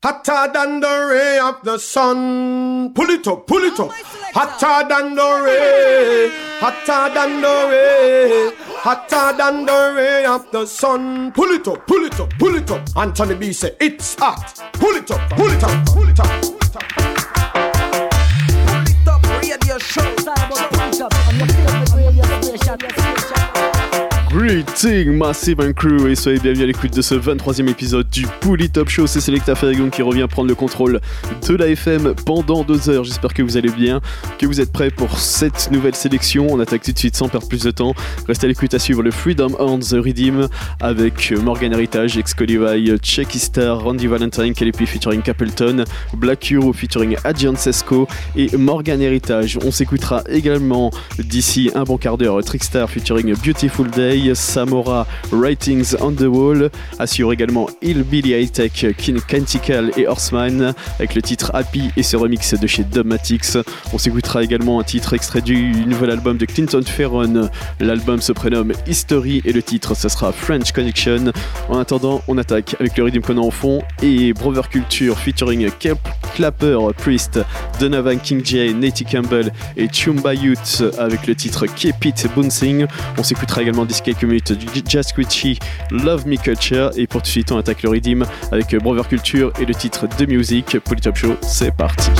[0.00, 2.94] Hotter than the ray of the sun.
[2.94, 3.90] Pull it up, pull it up.
[4.32, 6.30] Hotter than the ray.
[6.60, 8.52] Hotter than the ray.
[8.76, 11.32] Hotter than the ray of the sun.
[11.32, 12.88] Pull it up, pull it up, pull it up.
[12.96, 14.70] Anthony B say it's hot.
[14.74, 16.42] Pull it up, pull it up, pull it up.
[16.42, 16.88] Pull it up,
[18.68, 20.14] pull it up radio show.
[20.14, 21.67] Pull it up favorite radio station.
[24.38, 28.70] Greeting Massive and Crew et soyez bienvenus à l'écoute de ce 23e épisode du Pouli
[28.70, 29.08] Top Show.
[29.08, 31.00] C'est Selecta Ferragon qui revient prendre le contrôle
[31.48, 33.02] de la FM pendant deux heures.
[33.02, 34.00] J'espère que vous allez bien,
[34.38, 36.46] que vous êtes prêts pour cette nouvelle sélection.
[36.48, 37.94] On attaque tout de suite sans perdre plus de temps.
[38.28, 40.46] Restez à l'écoute à suivre le Freedom on the Redeem
[40.78, 45.82] avec Morgan Heritage, Ex Colivai, Checky Star, Randy Valentine, KLP featuring Capleton,
[46.14, 49.58] Black Hero featuring Adrian Sesco et Morgan Heritage.
[49.64, 54.27] On s'écoutera également d'ici un bon quart d'heure Trickstar featuring Beautiful Day.
[54.34, 56.70] Samora Writings on the Wall.
[56.98, 62.16] Assure également Hillbilly High Tech, King Cantical et Horseman avec le titre Happy et ce
[62.16, 63.58] remix de chez Dubmatics.
[63.92, 67.50] On s'écoutera également un titre extrait du nouvel album de Clinton Ferron.
[67.80, 71.32] L'album se prénomme History et le titre ce sera French Connection.
[71.68, 75.70] En attendant, on attaque avec le rythme qu'on en fond et Brother Culture featuring
[76.34, 77.40] Clapper, Priest,
[77.80, 82.86] Donovan King J, Natty Campbell et Chumba Youth avec le titre Keep It Bouncing.
[83.16, 84.52] On s'écoutera également Disque quelques minutes.
[84.52, 85.12] Du Jazz
[85.90, 86.90] Love Me Culture.
[86.96, 90.06] Et pour tout de suite on attaque le Redeem avec Brother Culture et le titre
[90.18, 92.10] de musique Polytop Show c'est parti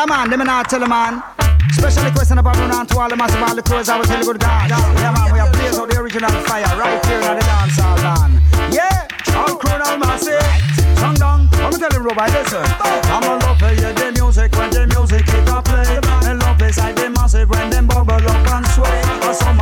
[0.00, 1.22] Yeah, man, let me not tell a man.
[1.72, 4.24] Special question about run on to all the massive all the crews I was tell
[4.24, 4.70] good God.
[4.70, 8.00] Yeah, man, we have players out the original fire right here in the dance hall
[8.00, 8.40] land.
[8.72, 9.04] Yeah,
[9.60, 10.40] crew now massive.
[10.96, 12.64] Song down, I'm tell him Robo, listen.
[13.12, 16.00] I'm a love for you, the music when the music hit a play.
[16.24, 19.04] And love beside the massive when them bubble up and sway.
[19.20, 19.60] But some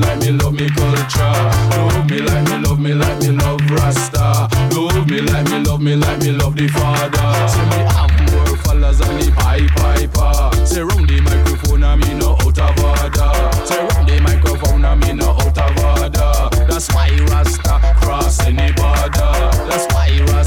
[0.00, 1.36] like me love me culture.
[1.76, 4.48] Love me like me love me like me love Rasta.
[4.74, 7.28] Love me like me love me like me love the Father.
[7.48, 10.66] Say me have more fellas than the Pied Piper.
[10.66, 13.32] Say round the microphone I'm in no out of order.
[13.66, 16.66] Say round the microphone I'm in no out of order.
[16.66, 19.32] That's why Rasta cross any border.
[19.68, 20.39] That's why Rasta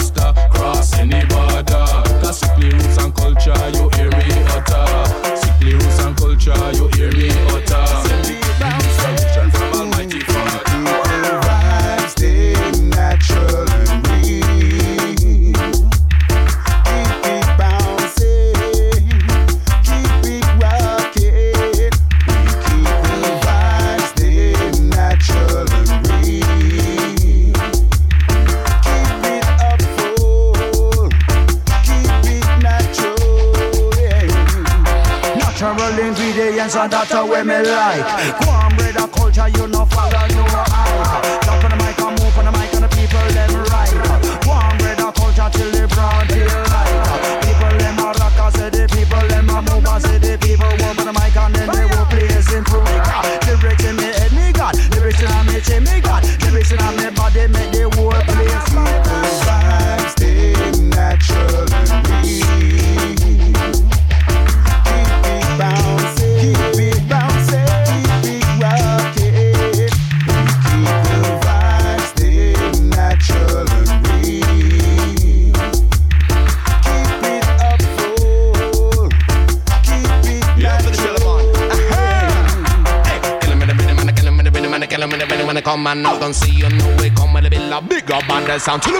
[88.53, 88.81] original sound.
[88.83, 88.93] Kill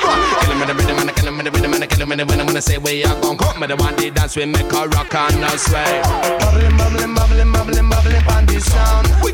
[0.52, 2.12] him with the rhythm, and I kill him in the rhythm, and I kill him
[2.12, 2.48] in the rhythm.
[2.48, 4.88] When I say we are gon' come, but the one they dance, we make a
[4.88, 6.02] rock and no sway.
[6.40, 9.08] Bubbling, bubbling, bubbling, bubbling, bubbling on this sound.
[9.24, 9.32] We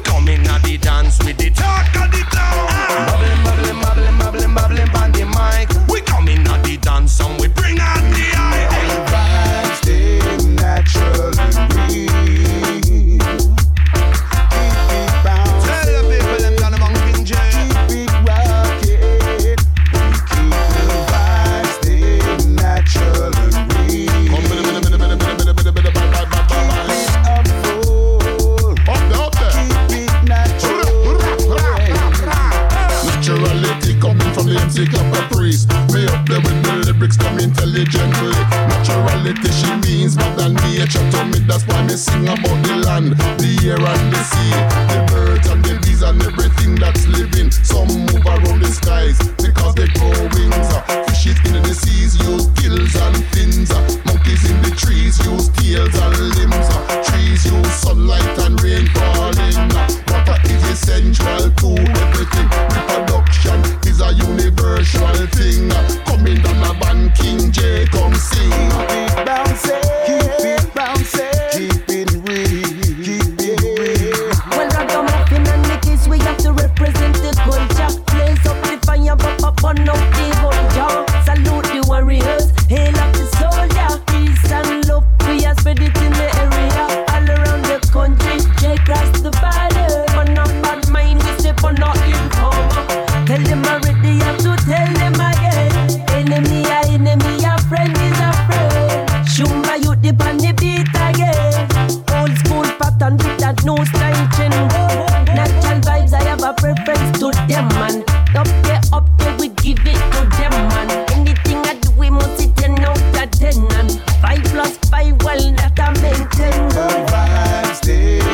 [107.50, 108.04] them, man.
[108.36, 110.90] Up there, up there, we give it to them, man.
[111.12, 113.92] Anything I do, we must it ten out of ten, and
[114.22, 116.70] five plus five, well, that I maintain.
[116.70, 118.29] The vibes,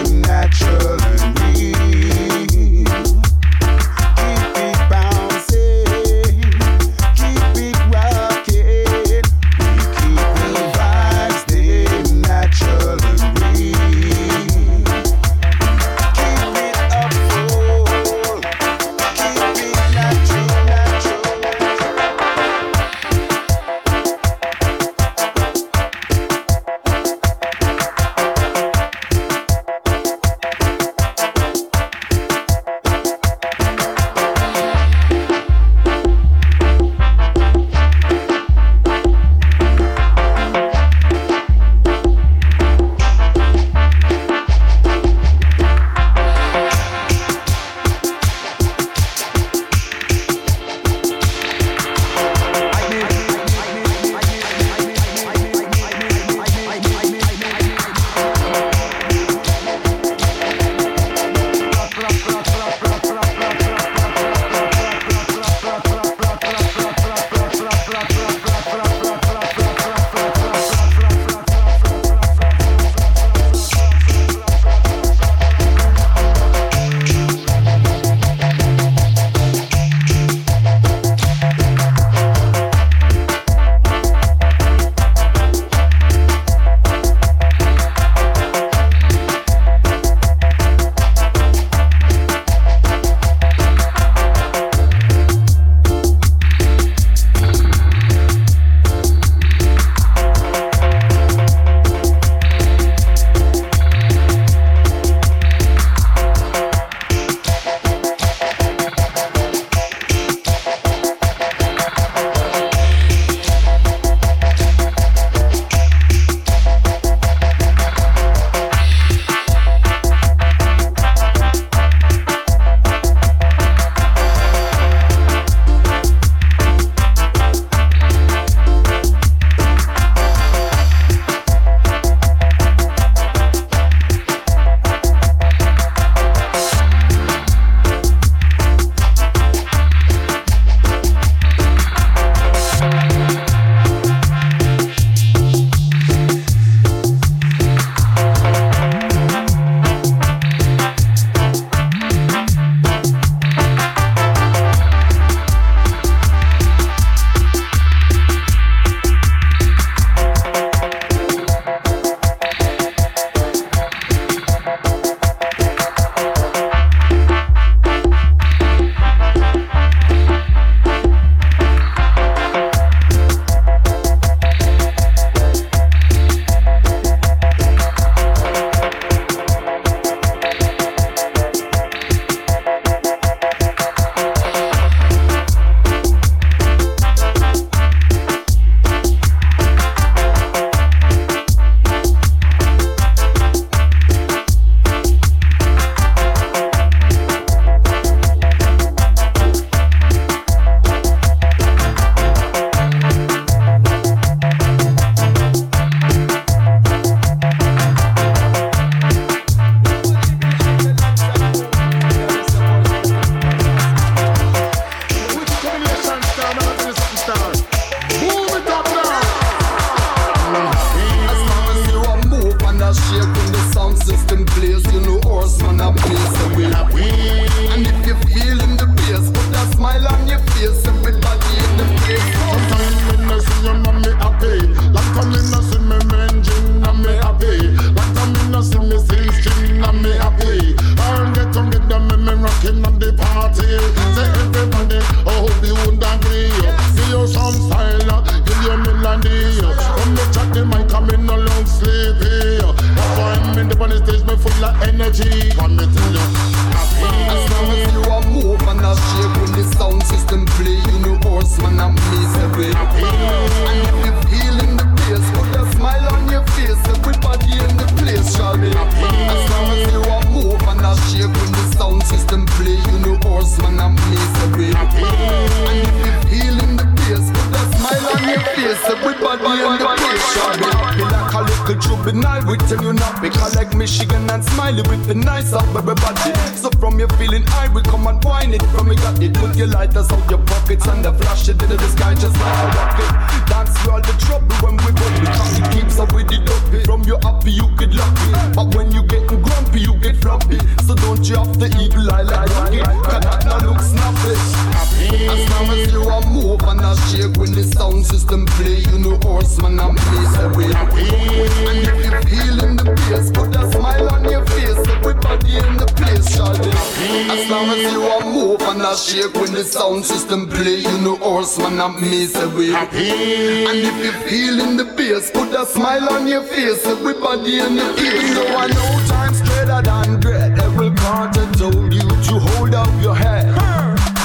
[327.45, 330.59] day me Even though I know time's better than dread.
[330.59, 333.45] Every carter told you to hold up your head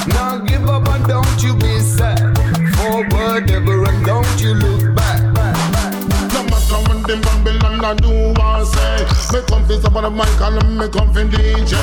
[0.09, 2.37] Now give up and don't you be sad
[2.77, 5.21] Forward ever and don't you look back
[6.71, 9.37] matter when them Babylon I do what I say.
[9.37, 11.73] Me come fi stop on the mic and me come fi DJ.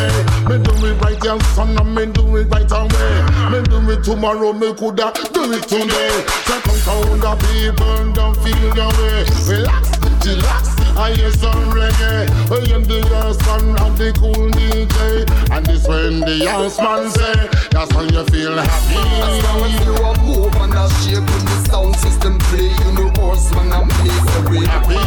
[0.49, 3.51] Me do it right here, son, and me do it right away.
[3.51, 6.25] Me do it tomorrow, me coulda do it today.
[6.47, 9.25] So come down the people, don't feel your way.
[9.47, 10.68] Relax, relax.
[10.99, 12.27] I hear some reggae.
[12.51, 15.31] Hey, the ass man and the cool DJ.
[15.55, 18.99] And this when the ass man say, that's when you feel happy.
[19.23, 22.91] As long as you are move and I shake when the sound system play, you
[22.99, 24.67] know horseman and misery.
[24.67, 24.99] Happy.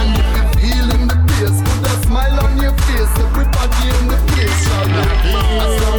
[0.00, 3.12] And if you feel feeling the place, put a smile on your face.
[3.20, 5.95] Everybody in the place shall be happy.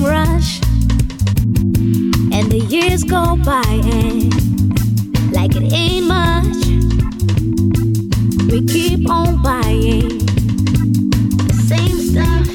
[0.00, 0.60] Rush,
[2.32, 4.32] and the years go by and
[5.32, 6.56] like it ain't much.
[8.50, 10.18] We keep on buying
[11.46, 12.46] the same stuff.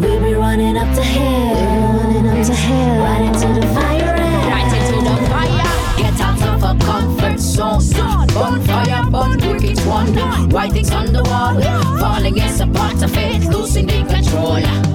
[0.00, 1.54] We be running up the hill,
[1.98, 4.14] running up the hill, right into the fire.
[4.52, 5.96] Right into the fire.
[5.96, 8.26] Get out of a comfort zone.
[8.28, 10.14] Bonfire, burn, wicked one.
[10.50, 11.60] Writings on the wall.
[11.98, 14.85] Falling is a part of it, losing the control.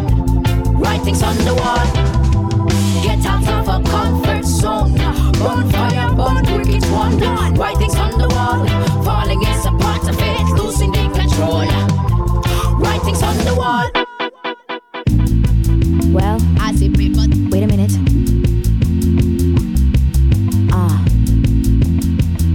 [1.02, 1.86] Writings on the wall.
[3.02, 4.94] Get out of a comfort zone.
[5.40, 7.18] Bonfire, burn, wicked one.
[7.56, 8.68] Writings on the wall.
[9.04, 11.66] Falling is a part of it, losing the control.
[12.78, 13.90] Writings on the wall.
[16.14, 17.26] Well, I see people.
[17.50, 17.98] wait a minute.
[20.72, 21.04] Ah,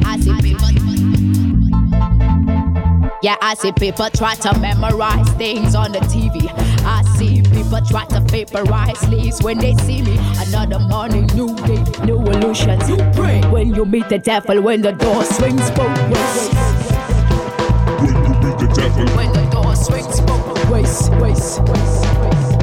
[0.05, 0.69] I see people.
[3.23, 6.46] Yeah, I see people try to memorize things on the TV.
[7.95, 10.19] I see people try to vaporize leaves when they see me.
[10.49, 12.89] Another morning, new day, new illusions.
[12.89, 16.49] You pray when you meet the devil, when the door swings both ways.
[18.01, 22.56] When you meet the devil, When the door swings both ways, ways, ways.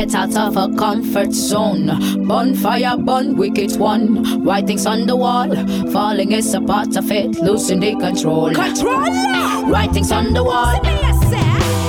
[0.00, 2.26] Get out of a comfort zone.
[2.26, 4.42] Bonfire, burn, wicked one.
[4.42, 5.54] Writings on the wall.
[5.92, 7.36] Falling is a part of it.
[7.36, 8.50] Losing the control.
[8.50, 9.68] Control!
[9.68, 10.80] Writings on the wall.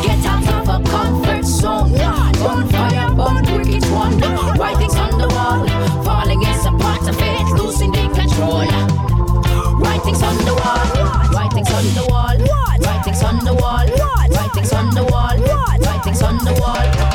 [0.03, 1.93] Get out of a comfort zone.
[1.93, 4.19] Bonfire, burn, wicked one.
[4.59, 5.65] Writings on the wall.
[6.03, 7.47] Falling is a part of it.
[7.55, 8.67] Losing the control.
[9.79, 11.31] Writings on the wall.
[11.31, 12.37] Writings on the wall.
[12.83, 13.87] Writings on the wall.
[14.35, 15.37] Writings on the wall.
[15.79, 17.10] Writings on the wall.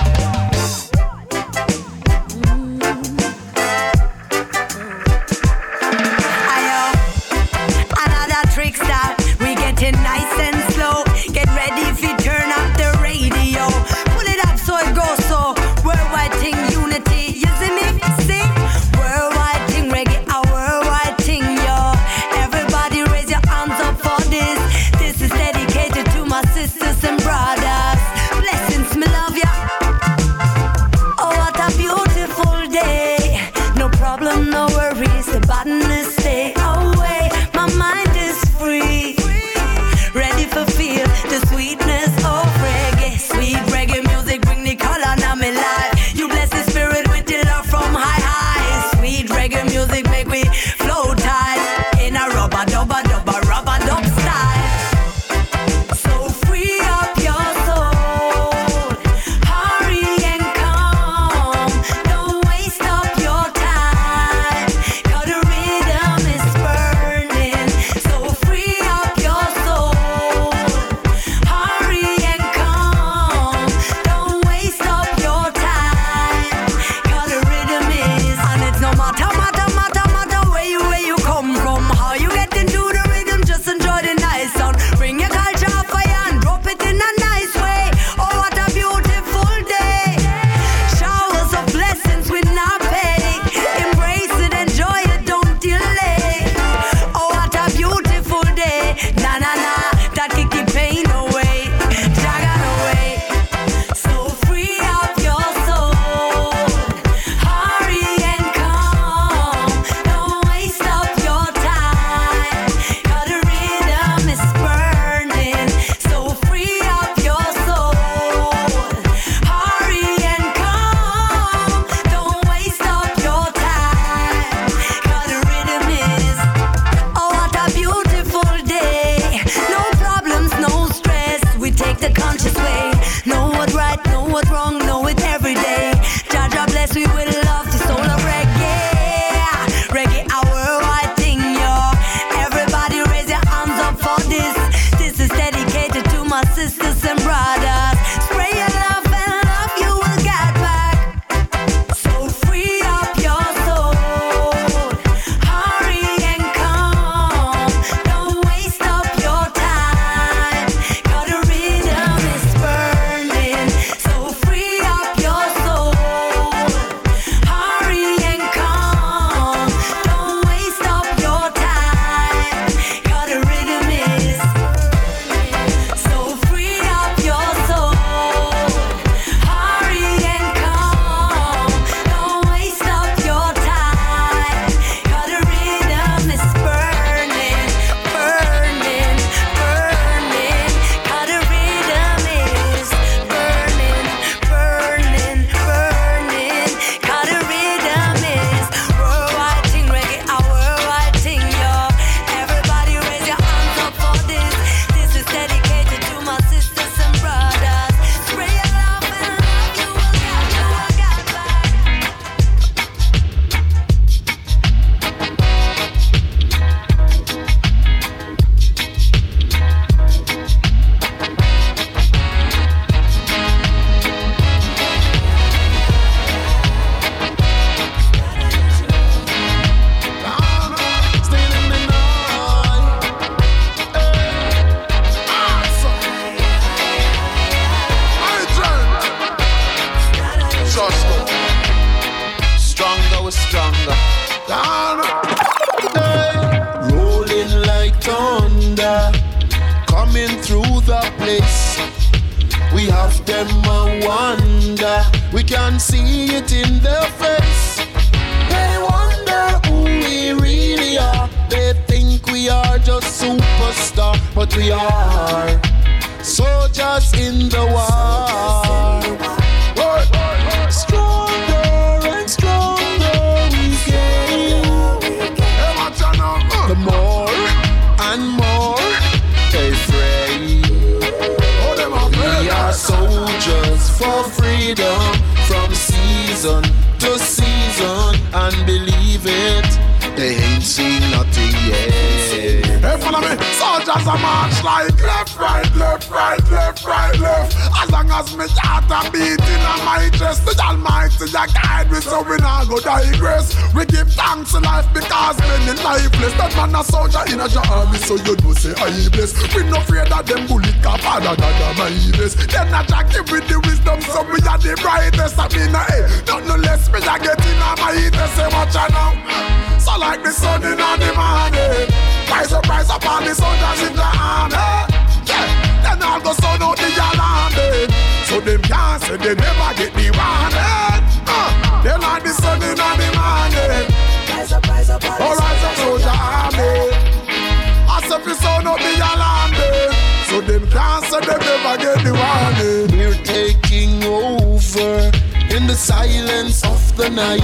[342.58, 345.10] We're taking over
[345.54, 347.42] in the silence of the night.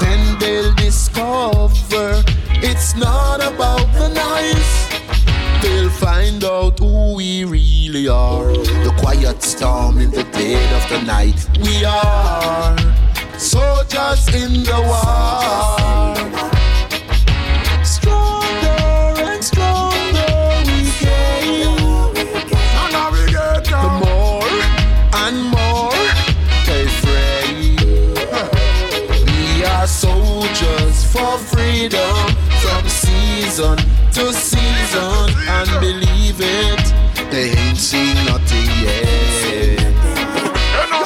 [0.00, 2.24] Then they'll discover
[2.62, 5.62] it's not about the noise.
[5.62, 8.52] They'll find out who we really are.
[8.52, 11.38] The quiet storm in the dead of the night.
[11.60, 12.76] We are
[13.38, 16.59] soldiers in the war.
[31.12, 32.16] For freedom
[32.62, 33.76] from season
[34.12, 36.84] to season, and believe it,
[37.30, 39.78] they ain't seen nothing yet.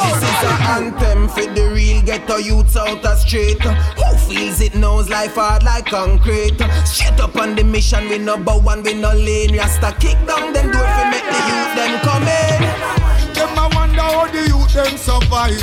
[0.04, 3.60] This is an anthem for the real ghetto youths out the street.
[3.60, 6.58] Who feels it knows life hard like concrete.
[6.84, 9.56] Straight up on the mission, we no bow and we no lane.
[9.56, 13.23] Rasta kick down them door fi make the youth them come in.
[13.34, 15.60] Them a wonder how the youth them survive.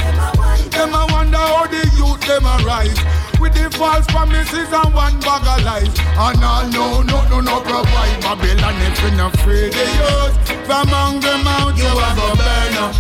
[0.72, 3.00] Them a wonder how the youth them arise.
[3.40, 5.96] With the false promises and one bag of lies.
[6.20, 8.22] And all no, no, no, no provide.
[8.22, 10.36] Babylon if you not free the youth.
[10.68, 12.96] From among mouth you a go burn up.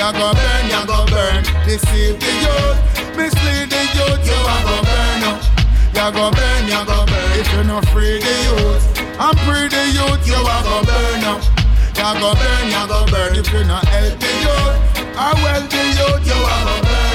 [0.00, 1.42] You go burn, you go burn.
[1.66, 3.16] Deceive the youth.
[3.16, 5.42] Mislead the youth, you a go burn up.
[5.92, 7.40] You go burn, you go burn.
[7.40, 8.84] If you not free the youth.
[9.20, 11.59] And free the youth, you a go burn up.
[12.00, 15.16] You go burn, you go burn if you not help the youth.
[15.18, 17.09] I well the youth, you a go burn.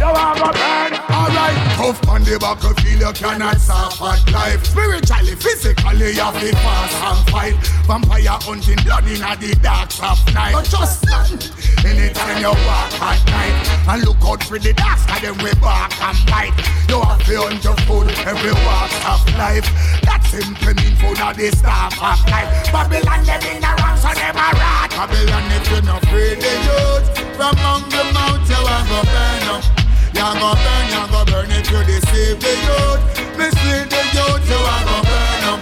[0.00, 0.96] You a go burn.
[1.12, 4.64] Alright, tough on the battlefield, you cannot suffer life.
[4.64, 7.56] Spiritually, physically, you feel fast and fight.
[7.84, 10.56] Vampire hunting blood in the darks of night.
[10.56, 11.52] But just stand
[11.84, 13.52] anytime you walk at night
[13.92, 16.56] and look out for the darks, cause them we bark and bite.
[16.88, 19.68] You have to hunt your food every walk of life.
[20.08, 22.48] That simply mean food of the staff of life.
[22.72, 24.96] Babylon, them in the wrong, so them a rat.
[24.96, 27.04] Babylon, if you not free the youth
[27.36, 29.89] from among the mouth, you a go burn up.
[30.12, 33.00] You go burn, you go burn if you deceive the youth.
[33.38, 35.60] Mislead the youth, you a go burn up.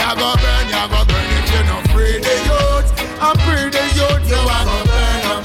[0.00, 2.88] You go burn, you go burn if you not free the youth.
[3.22, 5.44] And free the youth, you a go burn up.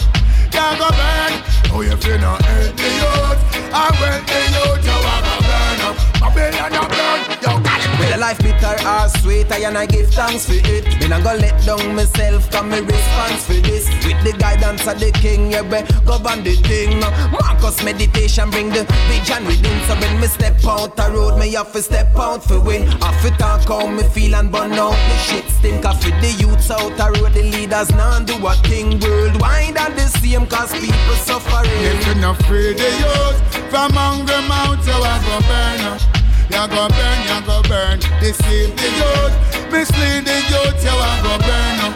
[0.56, 1.34] You go burn,
[1.74, 3.42] oh if you not hurt the youth.
[3.68, 5.96] And when the youth, you a go burn up.
[6.22, 6.97] Babylon
[8.18, 10.86] With a life bitter or sweet, I and I give thanks for it.
[11.00, 13.86] Me not gonna let down myself, cause me response for this.
[14.06, 17.00] With the guidance of the king, yeah, we govern the thing.
[17.32, 19.78] Marcus meditation bring the vision within.
[19.86, 22.88] So when me step out the road, me have to step out for win.
[22.88, 25.84] Have to talk how me feel and burn out the shit stink.
[25.84, 29.94] Cause for the youths out the road, the leaders now do a thing worldwide and
[29.94, 31.70] the same, cause people suffering.
[31.86, 36.17] If you not free the youth from hunger mouth, you a go burn up.
[36.50, 38.00] You go burn, you go burn.
[38.20, 39.34] Deceive the youth,
[39.72, 41.96] mislead the youth, you a go burn up.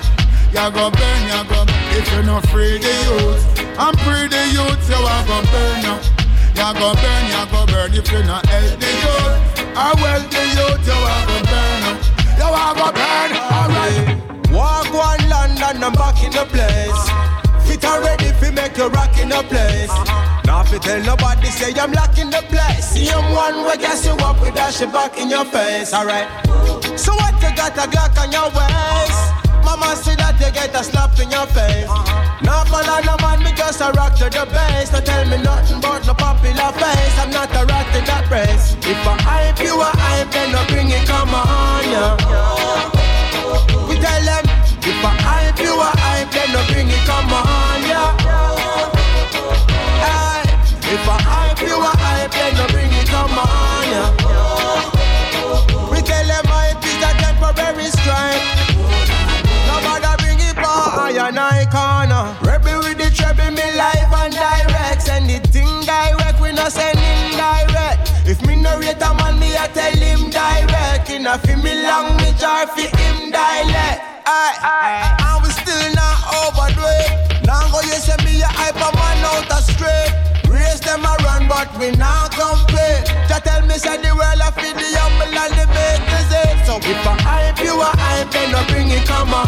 [0.51, 1.65] You go burn, you go.
[1.95, 3.41] If you not free the youth,
[3.79, 6.03] and free the youth, you a go burn up.
[6.51, 7.93] You go burn, you go burn.
[7.93, 9.35] If you not help the youth,
[9.75, 11.99] I well the youth, you a go burn up.
[12.37, 14.51] You a go burn, alright.
[14.51, 17.30] Walk one London, I'm back in the place.
[17.81, 19.89] Fit already fi make you rock in the place.
[19.89, 20.41] Uh-huh.
[20.45, 22.85] Now if you tell nobody say I'm locking the place.
[22.85, 25.93] See I'm one way, guess you up with that shit back in your face.
[25.93, 26.29] Alright.
[26.97, 29.21] So what you got a Glock on your waist?
[29.65, 31.89] Mama see that you get a slap in your face.
[31.89, 32.45] Uh-huh.
[32.45, 34.91] Not man no man, me just a rock to the bass.
[34.93, 37.15] Don't tell me nothing about no popular face.
[37.17, 38.77] I'm not a rat in that race.
[38.85, 42.13] If I hype you, I hype, then no bring it, come on, yeah.
[43.89, 44.45] We tell them,
[44.85, 45.40] if I hype
[71.31, 74.03] a fi me language or fi him dialect.
[74.27, 77.47] Aye, aye, and we still not overdo it.
[77.47, 80.11] Now go you say me a hype a man out a straight.
[80.51, 83.07] Race them a run, but we not complete.
[83.31, 86.67] Just tell me say the world a feed the humble and the make it.
[86.67, 89.47] So if I hype you a hype, then no bring it come on,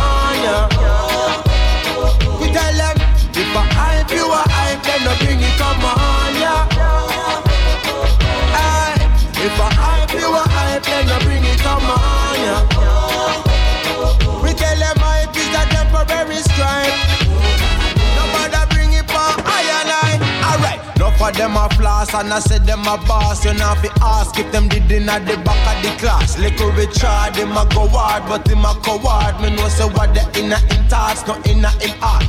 [21.23, 23.45] of them a floss and I said them a boss.
[23.45, 26.37] You know fi ask if them did in at the back of the class.
[26.37, 29.39] Little Richard, him a go hard, but him a coward.
[29.39, 32.27] Me know say what the inner in thoughts, not inner in heart.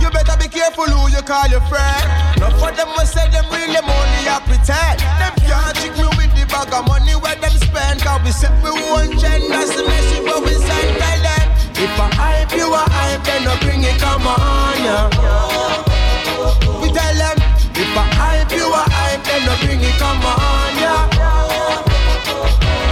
[0.00, 2.04] You better be careful who you call your friend.
[2.36, 5.00] Enough of them will say them really money a pretend.
[5.16, 8.04] Them can't trick me with the bag of money where them spend.
[8.04, 10.90] Cause we set we one gen, that's the message what we send.
[11.00, 11.46] Tell them
[11.80, 15.94] if I hype you a hype, then no bring it come on, yeah.
[17.94, 21.06] Tell if I hype you a hype, then no bring it come on, yeah.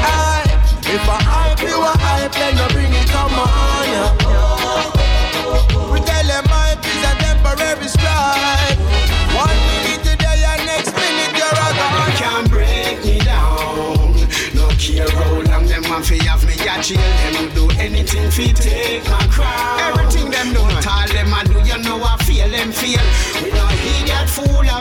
[0.07, 0.47] Aye.
[0.87, 4.15] If I hype you a hype, then no bring it come on, yeah.
[5.91, 8.79] We tell them hype is a temporary strike.
[9.35, 12.13] One minute today and next minute you're a gone.
[12.15, 14.15] can't break me down.
[14.55, 17.03] No care how long them want fi have me a jail.
[17.03, 19.81] Them will do anything fi take my crown.
[19.81, 23.03] Everything them do, but all them a do, you know I feel them feel.
[23.43, 24.72] We no idiot fool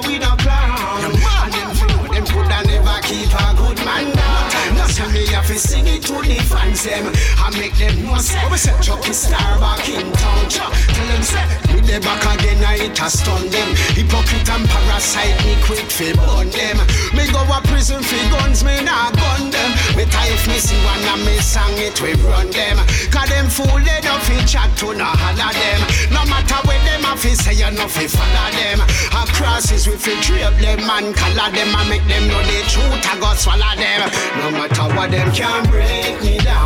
[6.32, 7.12] it fans them
[7.60, 10.50] make them know say oh, Chukki Starr back in town.
[10.50, 11.44] Tell them say
[11.74, 13.70] me the back again, I it a stun them.
[13.98, 16.78] Hypocrite and parasite, me quick fi burn them.
[17.14, 19.72] Me go a prison fi guns, me nah gun them.
[19.96, 22.78] Me if me see one and me song it, we run them.
[23.12, 25.82] Cause them fool they don't fi chat to no holler them.
[26.16, 28.80] No matter where them a fi say, you no fi follow them.
[29.12, 33.06] A crosses we fi drape them and color them and make them know the truth.
[33.06, 34.08] I go swallow them.
[34.40, 36.61] No matter what them can break me down.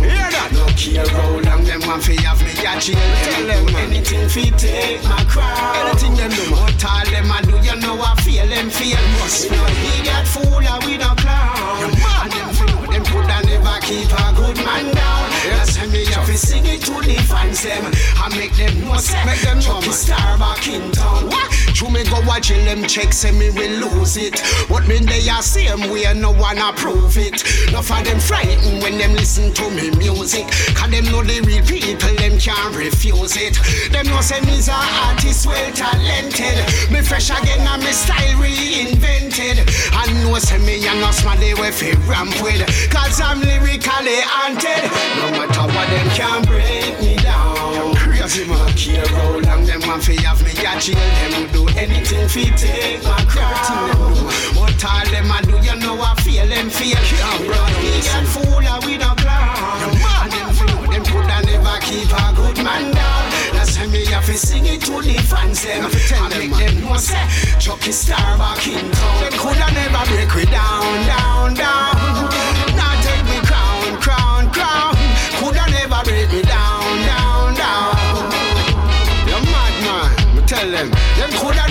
[0.00, 0.50] Hear that?
[0.52, 2.98] No care how long them want fi have me a jail.
[3.24, 5.76] Tell them anything fi take my crown.
[5.76, 6.44] Anything them do.
[6.52, 9.00] What all them a do, you know I feel them feel.
[9.20, 11.90] Must no idiot fool or we no clown.
[12.22, 12.50] And them
[12.90, 15.09] them coulda never keep a good man down.
[15.48, 18.96] That's why me have to sing it to the fans them and make them know
[18.96, 21.26] say make them know me star back in town.
[21.26, 21.50] What?
[21.74, 24.40] True me go watch them check say me will lose it.
[24.68, 27.42] What me they are same way no one approve it.
[27.72, 30.46] No for them frightened when them listen to me music.
[30.76, 33.56] Cause them know the real people them can't refuse it.
[33.92, 34.76] Them know say me's a
[35.08, 36.60] artist well talented.
[36.92, 39.64] Me fresh again and me style reinvented.
[39.96, 42.60] And know say me and no smarty way fi ramp with.
[42.90, 44.84] Cause I'm lyrically haunted.
[45.16, 47.94] No matter what them can break me down.
[47.96, 48.58] Crazy man.
[48.58, 50.96] No care how long them want fi have me a jail.
[50.96, 54.14] Them will do anything fi take my crown.
[54.56, 56.98] What all them a do, you know I feel them feel.
[57.40, 59.94] We no idiot fool or we no clown.
[60.20, 63.22] And them fool, them coulda never keep a good man down.
[63.52, 65.84] That's why me have to sing it to the fans them.
[65.86, 67.24] And make them know say
[67.58, 69.20] Chukki Starr back in town.
[69.22, 71.99] Them coulda never break me down, down, down.
[81.30, 81.54] Them.
[81.54, 81.69] Them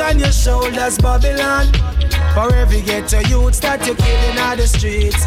[0.00, 1.66] on your shoulders, Babylon.
[2.34, 5.26] For every ghetto youths that you're killing on the streets.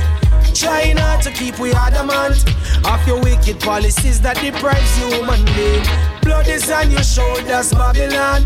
[0.53, 2.43] Try not to keep we adamant
[2.85, 5.83] of your wicked policies that deprives human being.
[6.21, 8.45] Blood is on your shoulders, Babylon.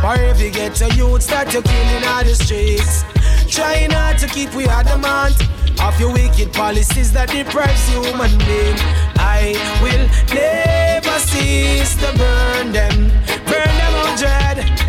[0.00, 3.04] For every ghetto youths that you're killing on the streets.
[3.52, 5.36] Try not to keep we adamant
[5.80, 8.76] of your wicked policies that deprives human being.
[9.18, 13.08] I will never cease to burn them,
[13.46, 14.85] burn them on dread.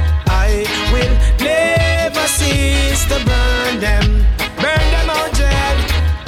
[1.39, 4.25] Never cease to burn them,
[4.61, 5.77] burn them on dread.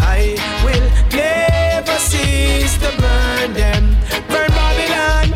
[0.01, 3.83] I will never cease to burn them,
[4.27, 5.27] burn Babylon.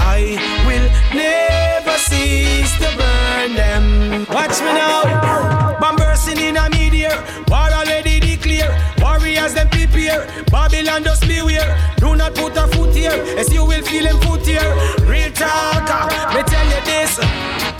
[0.00, 0.36] I
[0.66, 4.26] will never cease to burn them.
[4.32, 7.16] Watch me now, bomb bursting in a meteor,
[7.48, 8.07] war already.
[9.38, 11.94] Warriors them prepare, Babylon just beware.
[11.98, 14.60] Do not put a foot here, as you will feel him foot here.
[15.06, 16.34] Real talker, ah.
[16.34, 17.18] me tell you this.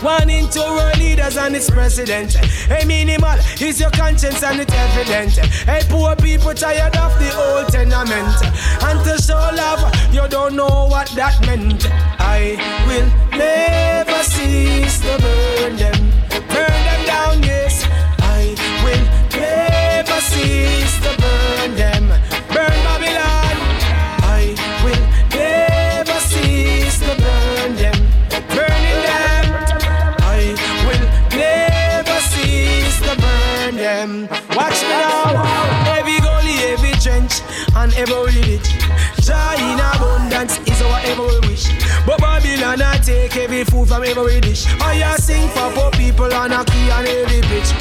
[0.01, 2.33] One in two world leaders and its president.
[2.71, 5.33] Hey, minimal is your conscience and it's evident.
[5.65, 8.39] Hey, poor people tired of the old tenement.
[8.83, 9.83] And to show love,
[10.13, 11.87] you don't know what that meant.
[12.19, 12.55] I
[12.87, 16.18] will never cease to burn them.
[20.29, 22.05] Cease to burn them.
[22.53, 23.55] Burn Babylon.
[24.37, 24.53] I
[24.83, 27.99] will never cease to burn them.
[28.53, 29.45] Burning them.
[30.37, 30.41] I
[30.85, 31.05] will
[31.37, 34.09] never cease to burn them.
[34.55, 35.97] Watch me now.
[35.97, 37.41] Every gully, every trench,
[37.75, 38.69] and every village.
[39.25, 41.65] Joy in abundance is our every wish.
[42.05, 44.65] But Babylon I take every food from every dish.
[44.79, 47.71] I sing for poor people on a key and every pitch.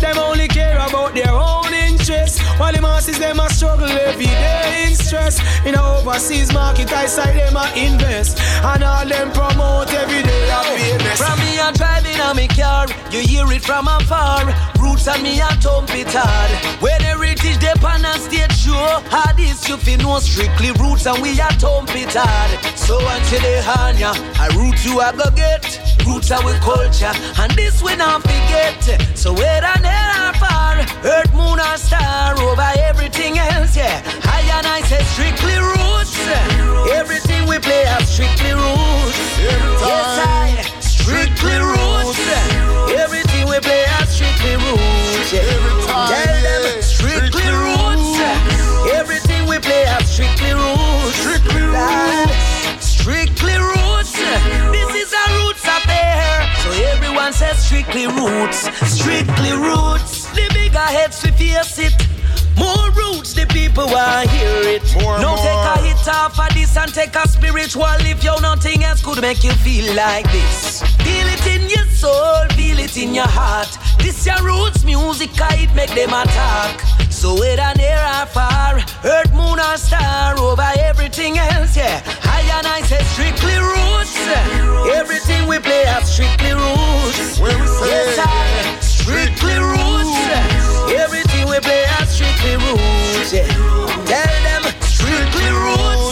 [0.00, 4.86] Them only care about their own interests While the masses them a struggle every day
[4.88, 5.36] in stress
[5.66, 10.44] In a overseas market I side them a invest And all them promote every day
[10.50, 14.46] a famous From me a driving on me car, you hear it from afar.
[14.80, 16.50] Roots and me a thump it hard.
[16.82, 21.20] When heritage dep on a stage show, hard is you fi know strictly roots and
[21.22, 22.50] we a thump it hard.
[22.76, 24.12] So until they hand ya,
[24.42, 25.64] a root you a go get.
[26.06, 28.80] Roots are we culture, and this we not forget.
[29.14, 30.55] So where whether near or far,
[31.04, 34.02] earth, moon or star, over everything else, yeah.
[34.24, 36.16] I and I say strictly roots.
[36.92, 39.18] Everything we play are strictly roots.
[39.38, 42.18] Yes, I strictly roots.
[42.98, 45.32] Everything we play are strictly roots.
[45.32, 45.42] Yeah.
[46.10, 48.18] Tell them strictly roots.
[48.92, 51.16] Everything we play are strictly roots.
[51.20, 52.36] Strictly roots.
[52.80, 54.12] Strictly roots.
[54.72, 56.26] This is a roots affair.
[56.62, 58.68] So everyone says strictly roots.
[58.88, 60.15] Strictly roots.
[60.36, 61.94] The bigger heads we face it.
[62.58, 64.82] More roots, the people want hear it.
[65.02, 65.44] More, no more.
[65.44, 69.20] take a hit off of this and take a spiritual if you nothing else could
[69.20, 70.82] make you feel like this.
[71.04, 73.68] Feel it in your soul, feel it in your heart.
[73.98, 76.80] This your roots music, I it make them attack.
[77.10, 82.00] So whether near or far, earth, moon or star, over everything else, yeah.
[82.24, 84.16] I and I say strictly roots.
[84.96, 87.38] Everything we play are strictly roots.
[87.38, 90.18] Yes, I strictly roots.
[90.90, 92.54] Everything we play are strictly.
[93.32, 93.46] Yeah.
[94.10, 96.05] Tell them strictly roots.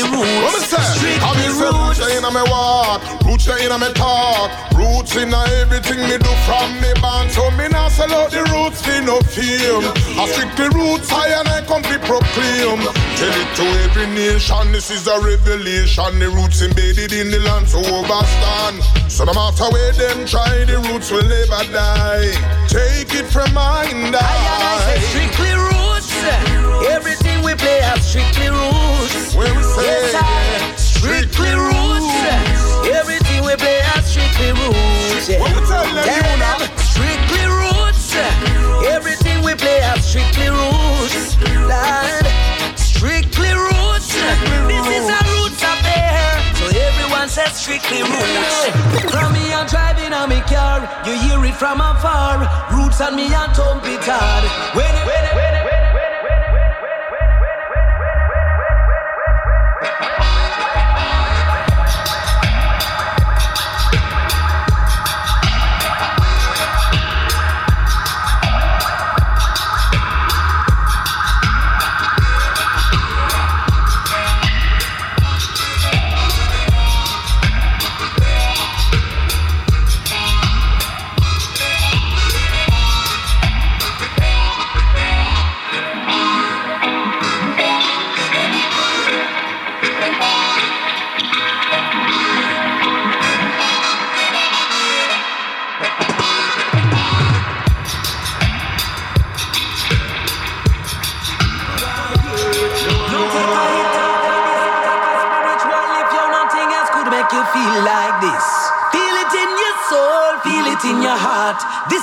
[0.00, 1.20] Says strictly roots.
[1.22, 1.98] I Strictly mean, say roots.
[2.00, 6.92] roots in me walk, roots in me talk, roots in everything me do from me
[7.00, 7.30] band.
[7.30, 9.84] So me not sell out the roots for no fame.
[10.18, 12.80] I strictly roots high and I come to proclaim.
[13.20, 16.18] Tell it to every nation, this is a revelation.
[16.18, 18.80] The roots embedded in the land so overstand.
[19.10, 22.32] So no matter where them try, the roots will never die.
[22.68, 25.72] Take it from mine, I say strictly roots.
[26.82, 27.21] Everything we
[27.62, 29.34] play are strictly roots.
[29.34, 32.10] Where we say Yes, I strictly roots.
[32.90, 35.30] Everything we play are strictly roots.
[35.30, 35.40] Yeah.
[35.40, 36.58] What we tell them, you know?
[36.82, 38.10] strictly roots.
[38.96, 41.38] Everything we play are strictly roots.
[41.70, 42.26] Lord,
[42.74, 44.10] strictly roots.
[44.66, 46.18] This is a roots affair.
[46.58, 48.58] So everyone says strictly roots.
[49.14, 52.42] From me I'm driving on me car, you hear it from afar.
[52.74, 54.44] Roots and me and thump it hard.
[54.74, 55.81] When it, when it, when it,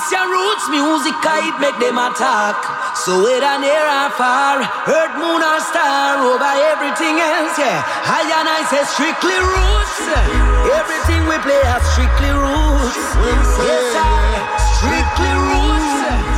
[0.08, 2.56] your roots music, I make them attack.
[2.96, 7.84] So whether near or far, earth, moon or star, over everything else, yeah.
[8.08, 9.96] I and I say strictly roots.
[10.72, 12.96] Everything we play are strictly roots.
[13.68, 14.30] Yes, sir.
[14.80, 15.80] Strictly roots.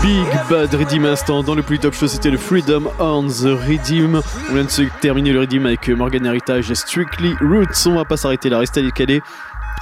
[0.03, 4.21] Big Bad Redeem Instant dans le plus top show c'était le Freedom on the Redeem
[4.51, 8.17] on vient de se terminer le Redeem avec Morgan Heritage Strictly Roots on va pas
[8.17, 9.23] s'arrêter là restez calés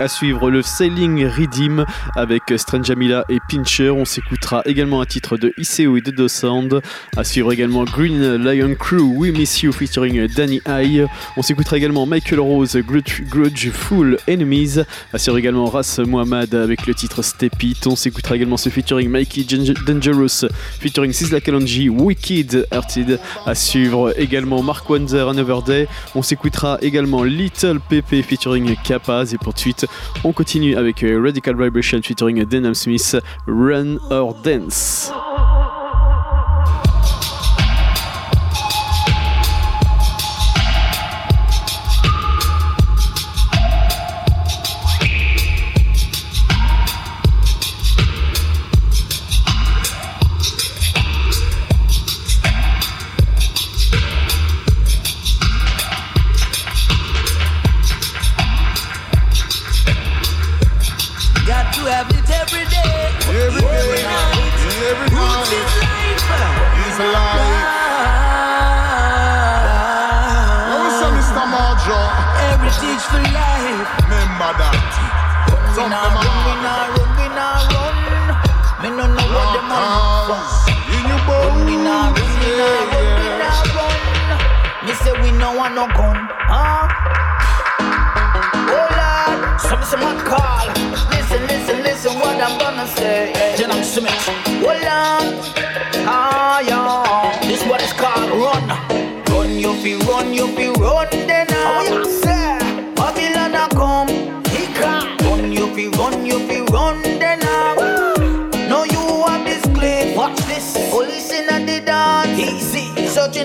[0.00, 1.84] à suivre le Sailing Redeem
[2.16, 3.90] avec Strange Amila et Pincher.
[3.90, 6.80] On s'écoutera également un titre de Iseo et de Do Sound.
[7.16, 11.06] À suivre également Green Lion Crew We Miss You featuring Danny High.
[11.36, 14.78] On s'écoutera également Michael Rose Grudge, Full Enemies.
[15.12, 17.86] À suivre également Ras Mohamed avec le titre Step It.
[17.86, 19.44] On s'écoutera également ce featuring Mikey
[19.86, 20.46] Dangerous
[20.80, 23.20] featuring Sizzla Kalonji Wicked Hearted.
[23.44, 25.88] À suivre également Mark Wanzer Another Day.
[26.14, 29.86] On s'écoutera également Little Pepe featuring Kapaz et pour de suite
[30.24, 33.16] on continue avec euh, Radical Vibration featuring Denham Smith,
[33.46, 35.10] Run or Dance.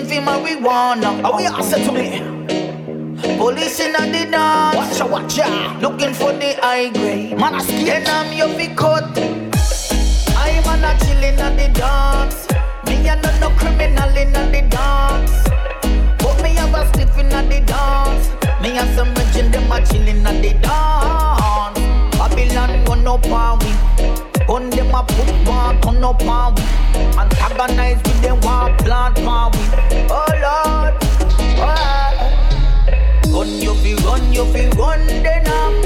[0.04, 1.20] Marijuana.
[1.24, 2.20] Oh, yeah, say to me.
[3.38, 4.76] Police in the dance.
[4.76, 5.80] Watch out, watch out.
[5.80, 7.38] Looking for the high grade.
[7.38, 9.04] Man, I scared I'm your big cut.
[10.36, 12.46] I'm a chillin' at the dance.
[12.86, 15.32] Me a no no criminal in the dance.
[16.22, 18.28] But me have a stiff in the dance.
[18.62, 21.78] Me have some legend them a chillin' at the dance.
[22.18, 23.72] Babylon run up on we.
[24.46, 26.62] Gun them a put one turn up on we.
[27.18, 29.55] Antagonize with them one plant on
[34.36, 35.85] you fi run then up.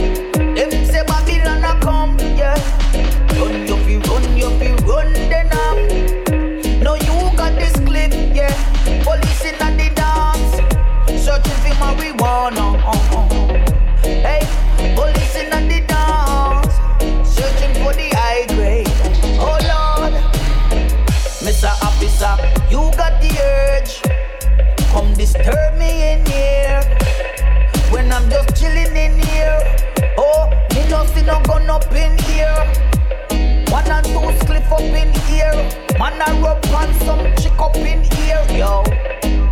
[34.70, 35.52] Two up in here.
[35.98, 38.82] Man a rub on some chick up in here, yo.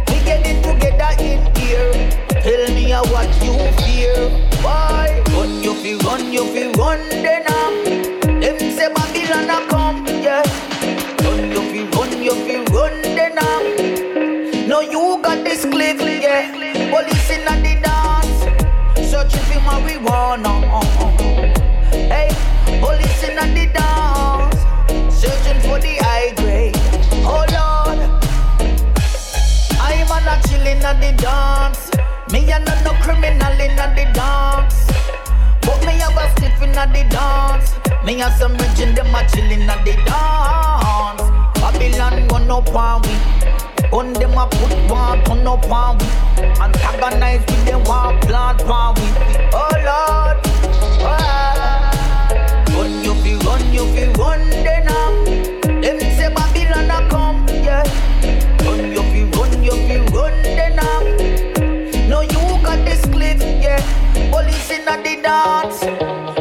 [0.08, 1.92] We get it together in here.
[2.30, 4.30] Tell me what you fear.
[4.62, 5.22] Why?
[5.32, 7.57] Run you fi run you fi run then uh.
[38.08, 41.20] Me have some region them a chilling at the dance.
[41.60, 43.14] Babylon run up on we.
[43.92, 46.06] On them a put one turn up on we.
[46.58, 49.02] Antagonize with them one plant on we.
[49.52, 50.38] Oh Lord,
[51.04, 51.16] oh.
[52.78, 55.07] Run you fi run you fi run then up.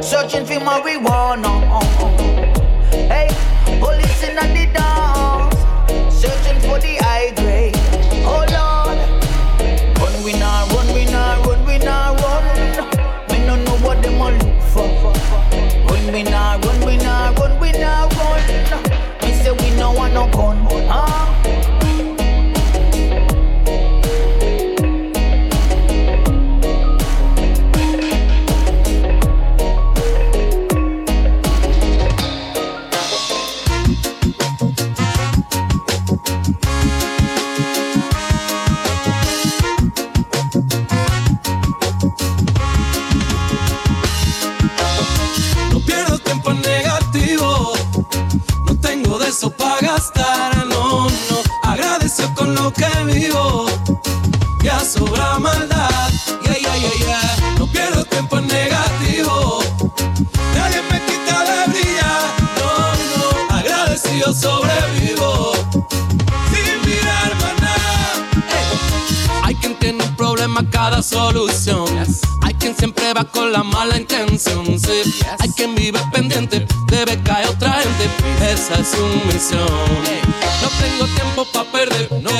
[0.07, 2.46] Searching for marijuana.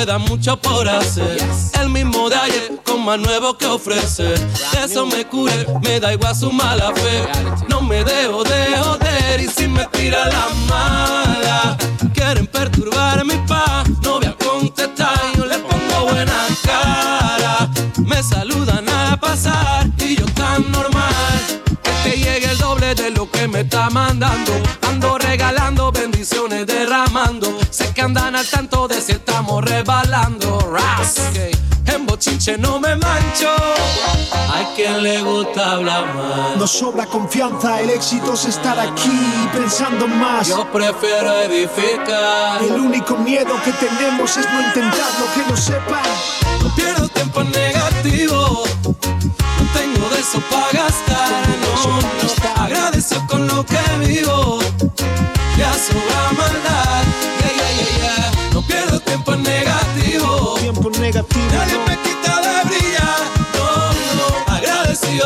[0.08, 1.36] Queda mucho por hacer.
[1.78, 4.38] El mismo de ayer con más nuevo que ofrecer.
[4.72, 7.26] De eso me cure, me da igual su mala fe.
[7.68, 11.76] No me dejo de joder y si me tira la mala.
[12.14, 15.20] Quieren perturbar mi paz, no voy a contestar.
[15.36, 17.68] Yo le pongo buena cara.
[17.98, 21.38] Me saludan a pasar y yo tan normal.
[21.82, 24.52] Que te llegue el doble de lo que me está mandando.
[24.88, 25.87] Ando regalando
[26.66, 27.58] derramando.
[27.70, 30.58] Sé que andan al tanto de si estamos rebalando.
[30.60, 31.16] Ras.
[31.86, 33.50] En bochinche no me mancho.
[34.52, 36.56] Hay quien le gusta hablar más.
[36.56, 40.48] Nos sobra confianza, el éxito es estar aquí pensando más.
[40.48, 42.62] Yo prefiero edificar.
[42.62, 46.02] El único miedo que tenemos es no intentarlo, que lo sepan.
[46.62, 48.64] No pierdo tiempo en negativo.
[48.84, 51.48] No tengo de eso para gastar.
[51.60, 52.62] No, no.
[52.62, 54.57] Agradezco con lo que vivo.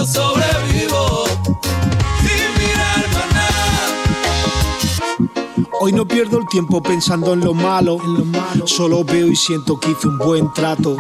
[0.06, 1.24] Sobrevivo.
[2.20, 3.86] Sin mirar más nada.
[5.80, 7.98] Hoy no pierdo el tiempo pensando en lo malo.
[8.66, 10.96] Solo veo y siento que hice un buen trato.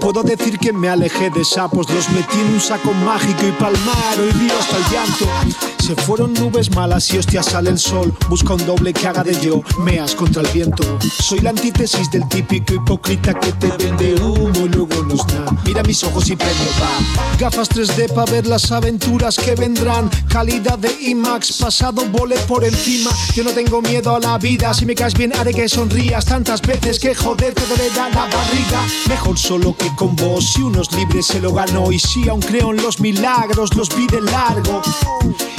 [0.00, 4.20] Puedo decir que me alejé de sapos, los metí en un saco mágico y palmar.
[4.20, 5.75] Hoy río hasta el llanto.
[5.86, 8.12] Se fueron nubes malas y hostia sale el sol.
[8.28, 10.82] Busca un doble que haga de yo, meas contra el viento.
[11.22, 15.46] Soy la antítesis del típico hipócrita que te vende humo y luego nos da.
[15.64, 17.38] Mira mis ojos y premio va.
[17.38, 20.10] Gafas 3D para ver las aventuras que vendrán.
[20.28, 23.12] Calidad de IMAX, pasado vole por encima.
[23.36, 24.74] Yo no tengo miedo a la vida.
[24.74, 28.82] Si me caes bien, haré que sonrías tantas veces que joder te dolerá la barriga.
[29.08, 30.52] Mejor solo que con vos.
[30.52, 34.08] Si unos libres se lo ganó y si aún creo en los milagros, los vi
[34.08, 34.82] de largo.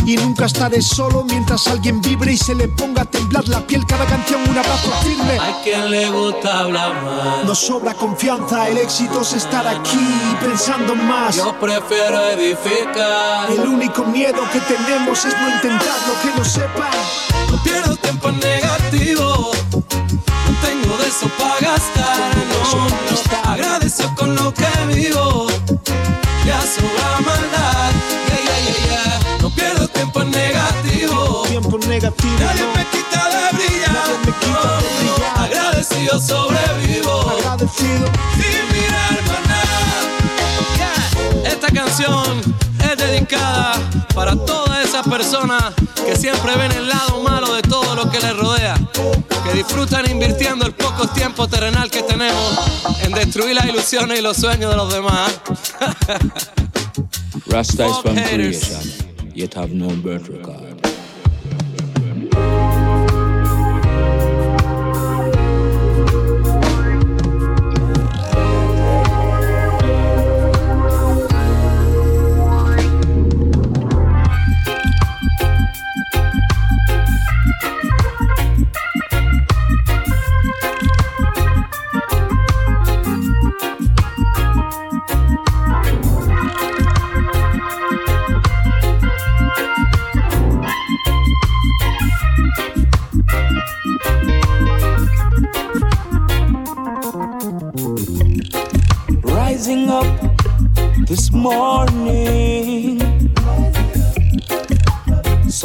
[0.05, 3.85] Y nunca estaré solo mientras alguien vibre y se le ponga a temblar la piel
[3.85, 5.39] cada canción un abrazo firme.
[5.39, 7.45] Hay quien le gusta hablar más.
[7.45, 10.07] Nos sobra confianza, el éxito es estar aquí
[10.39, 11.35] pensando más.
[11.35, 13.49] Yo prefiero edificar.
[13.49, 16.91] El único miedo que tenemos es no intentarlo, que lo sepan.
[17.51, 19.51] No pierdo tiempo en negativo.
[19.71, 22.35] No tengo de eso para gastar.
[22.73, 23.51] No, no.
[23.51, 25.47] Agradezco con lo que vivo.
[26.45, 27.86] Ya sobra maldad.
[31.99, 32.39] Tiempo negativo.
[32.39, 33.93] Nadie me quita de brillar.
[33.93, 35.19] Nadie me quita No, de brillar.
[35.35, 35.41] no.
[35.43, 37.13] Agradecido sobrevivo.
[37.39, 38.05] Agradecido.
[38.35, 39.89] Sin mirar más nada.
[40.77, 41.51] Yeah.
[41.51, 42.41] Esta canción
[42.91, 43.81] es dedicada
[44.13, 45.73] para todas esas personas
[46.05, 48.75] que siempre ven el lado malo de todo lo que les rodea,
[49.43, 52.59] que disfrutan invirtiendo el poco tiempo terrenal que tenemos
[53.01, 55.31] en destruir las ilusiones y los sueños de los demás.
[57.47, 58.81] Rasta is from creation,
[59.33, 60.66] yet have no birth record.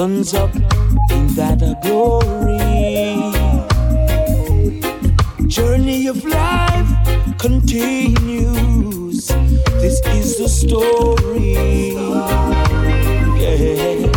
[0.02, 0.52] Sun's up
[1.12, 2.58] in that glory.
[5.46, 6.90] Journey of life
[7.38, 9.28] continues.
[9.82, 11.52] This is the story.
[13.42, 14.10] Yeah.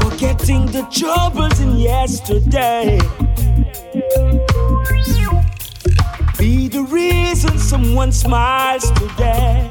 [0.00, 2.98] Forgetting the troubles in yesterday.
[6.38, 9.69] Be the reason someone smiles today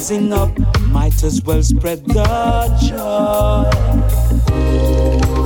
[0.00, 2.24] rising up, might as well spread the
[2.80, 3.68] joy.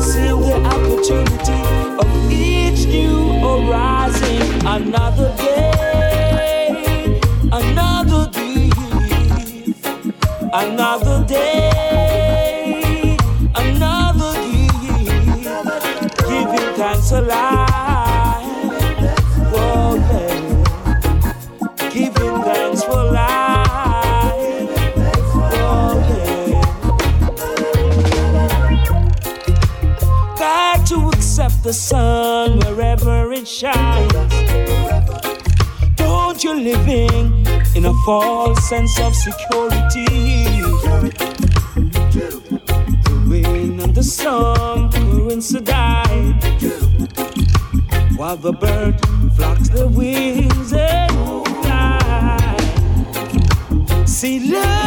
[0.00, 1.60] See the opportunity
[1.98, 4.42] of each new arising.
[4.64, 9.86] another day, another brief,
[10.52, 13.16] another day,
[13.56, 15.64] another year,
[16.28, 17.63] giving thanks alive.
[31.64, 34.12] The sun wherever it shines.
[35.96, 40.04] Don't you living in a false sense of security?
[43.06, 45.64] The wind and the sun coincide
[48.18, 49.00] while the bird
[49.34, 52.56] flocks the wings and fly.
[54.04, 54.83] See life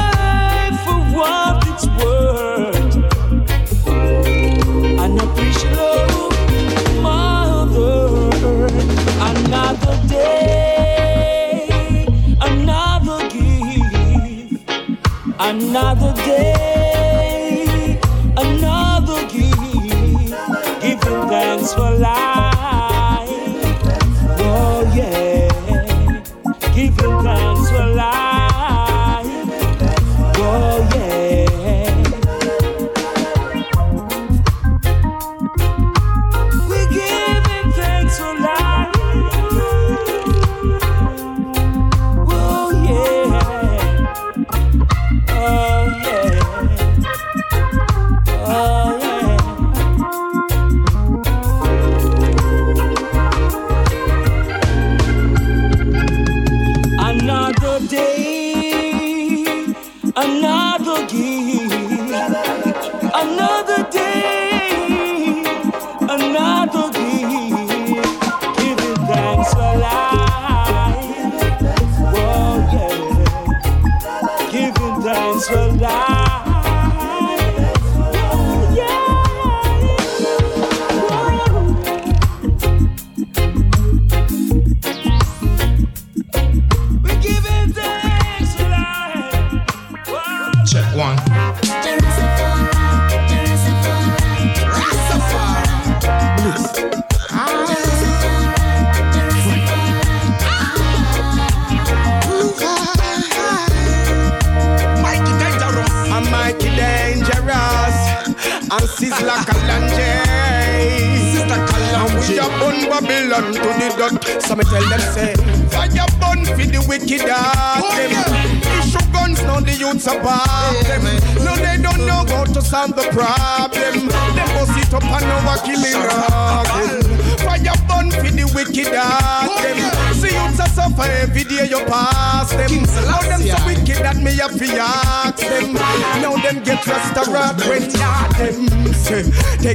[15.78, 18.00] another day
[18.36, 20.82] another gift.
[20.82, 22.37] Giving thanks for life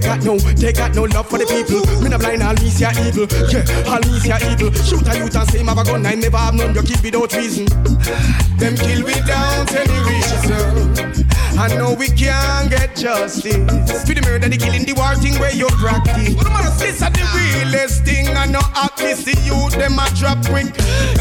[0.03, 1.80] got no, they got no love for the people.
[2.03, 2.42] Me not blind,
[2.78, 3.26] ya evil.
[3.48, 3.64] Yeah,
[4.26, 4.70] ya evil.
[4.82, 6.74] Shoot a youth and say, have a gun, I never have none.
[6.74, 7.66] You kill without reason.
[8.59, 11.03] Them kill without any reason.
[11.59, 13.44] I know we can't get justice.
[14.05, 16.34] For the murder, the killing, the war thing where you practice.
[16.80, 18.28] This is the realest thing.
[18.36, 20.72] I know act miss the youth, them a drop quick.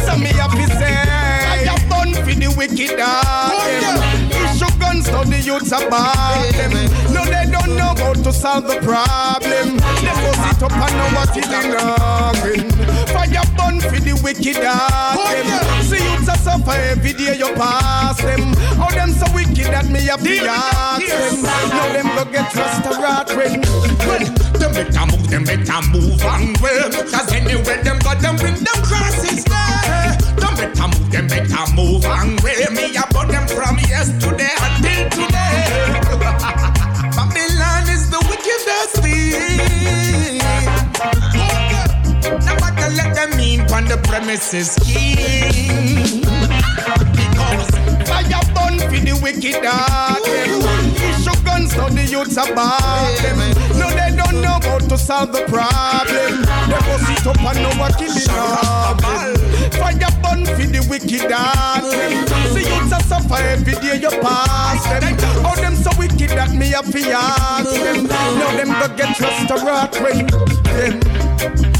[0.08, 3.54] So me have to say, I have done for the wicked heart.
[3.60, 4.00] them.
[4.00, 6.54] Oh, Issue guns, now the youths are bad.
[6.56, 6.74] Them.
[7.14, 9.78] No, they don't know how to solve the problem.
[9.78, 12.36] They go sit up and know what is wrong.
[13.08, 15.18] Fire burn for the wicked heart.
[15.18, 15.84] them.
[15.84, 18.54] See youths are suffer every day you pass them.
[18.78, 21.44] How them so wicked that me have to ask them.
[21.44, 23.62] Now them go get restaurant when
[24.60, 26.90] Them better move, them better move and well.
[26.92, 30.18] Cause anyway, them got them bring them crosses there.
[30.40, 32.72] Them better move, them better move and well.
[32.72, 36.58] Me I bought them from yesterday until today.
[43.74, 46.22] on the premises king.
[47.16, 47.70] Because
[48.08, 50.22] Fire burn for the wicked heart.
[50.28, 53.18] Issue guns, now the youths bad.
[53.24, 53.40] them.
[53.80, 56.44] No, they don't know how to solve the problem.
[56.68, 59.00] They go sit up and know what killing them.
[59.80, 61.86] Fire burn for the wicked heart.
[62.52, 65.18] See youths are suffer every day you pass them.
[65.44, 68.08] How them so wicked that me to ask them.
[68.08, 71.71] Now them go get restaurant when them.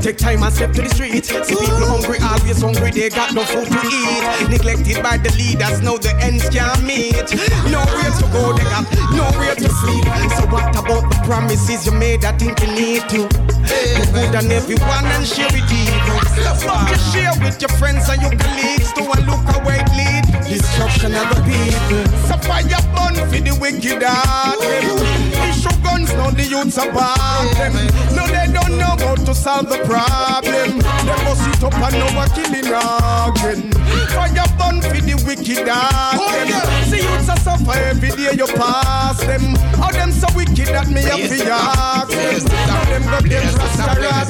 [0.00, 1.24] Take time and step to the street.
[1.26, 4.50] See people hungry, always hungry, they got no food to eat.
[4.50, 7.30] Neglected by the leaders, now the ends can't meet.
[7.70, 10.04] Nowhere to go, they got nowhere to sleep.
[10.34, 12.24] So what about the promises you made?
[12.24, 13.28] I think you need to.
[13.28, 16.18] Do good on everyone and share with evil.
[16.60, 18.92] Fuck you share with your friends and your colleagues.
[18.92, 20.24] Do and look away lead.
[20.44, 22.04] Destruction of the people.
[22.26, 24.58] So fire burn for the wicked heart.
[24.60, 25.91] them.
[26.16, 27.74] Now the youths are them.
[28.14, 30.78] No, they don't know how to solve the problem.
[30.78, 33.72] They must sit up and now a killing again.
[34.12, 36.18] Fire burn for the wicked again.
[36.20, 39.56] Oh, See youths a suffer every day you pass them.
[39.80, 42.46] How them so wicked that me have to ask them.
[42.68, 43.28] How them go oh, oh.
[43.28, 43.84] them rasta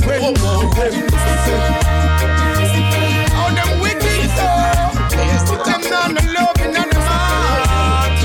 [0.07, 0.21] when
[3.31, 4.73] How them wicked so.
[5.65, 8.19] Them not no love in them heart.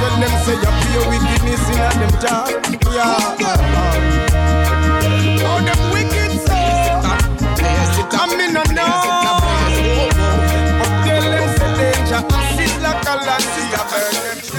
[0.00, 2.48] Tell them say you pure wickedness in them job.
[2.92, 3.20] Yeah.
[5.42, 6.58] How them wicked so.
[8.56, 8.94] I know.
[11.04, 12.22] Them say danger.
[12.30, 13.68] Acid like a lassie.
[13.72, 14.51] I burn them.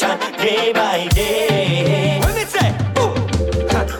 [0.00, 2.20] The nation, day by day.
[2.20, 2.48] When it.
[2.48, 2.72] Say,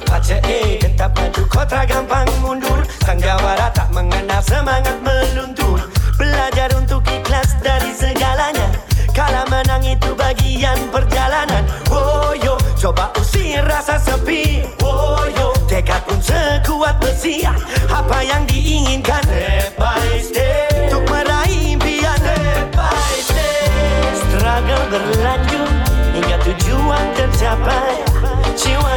[0.06, 1.42] Baca eh, tetap maju.
[1.48, 2.84] Kota gampang mundur.
[3.04, 5.80] Sanggawara tak mengenal semangat meluntur.
[6.18, 8.72] Belajar untuk ikhlas dari segalanya.
[9.12, 11.64] Kalah menang itu bagian perjalanan.
[11.92, 14.64] Oh yo, coba usir rasa sepi.
[14.84, 17.44] Oh yo, tekad pun sekuat besi
[17.88, 19.24] Apa yang diinginkan?
[19.24, 20.72] Step by step.
[20.88, 22.16] Untuk meraih impian.
[22.20, 24.12] Step by step.
[24.16, 25.55] Struggle berlanjut
[27.46, 27.94] tercapai
[28.58, 28.92] Jiwa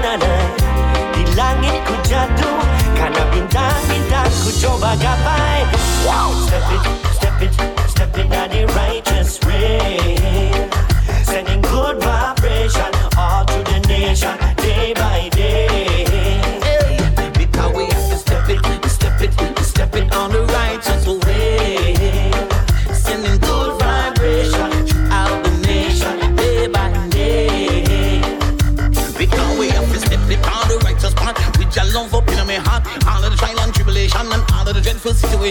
[1.14, 2.58] Di langit ku jatuh
[2.98, 5.70] Karena bintang-bintang ku coba gapai
[6.02, 6.82] Wow Step it,
[7.14, 7.54] step it,
[7.86, 9.09] step it on the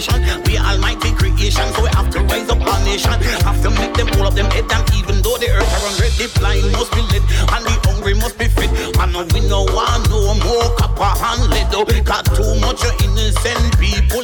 [0.01, 0.43] situation.
[0.45, 3.11] We almighty creation, so we have to rise up our nation.
[3.43, 6.13] Have to make them pull up them head, and even though the earth are unread,
[6.17, 7.23] the blind must be led,
[7.53, 8.69] and the hungry must be fed.
[8.99, 11.69] And we no want no more copper and lead.
[12.05, 14.18] Got too much innocent people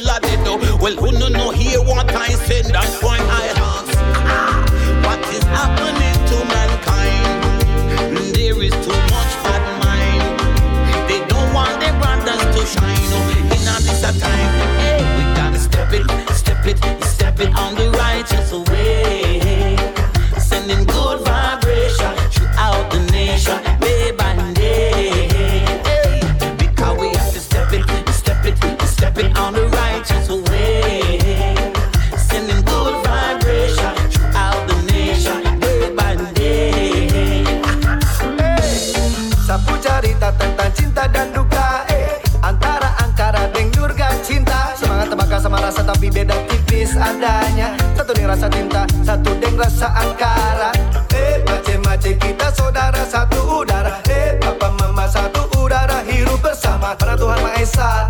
[48.36, 50.68] rasa cinta, satu deng rasa angkara.
[51.16, 53.96] Eh mace-mace kita saudara satu udara.
[54.12, 56.92] Eh papa mama satu udara hidup bersama.
[57.00, 58.04] Karena Tuhan Maha Esa,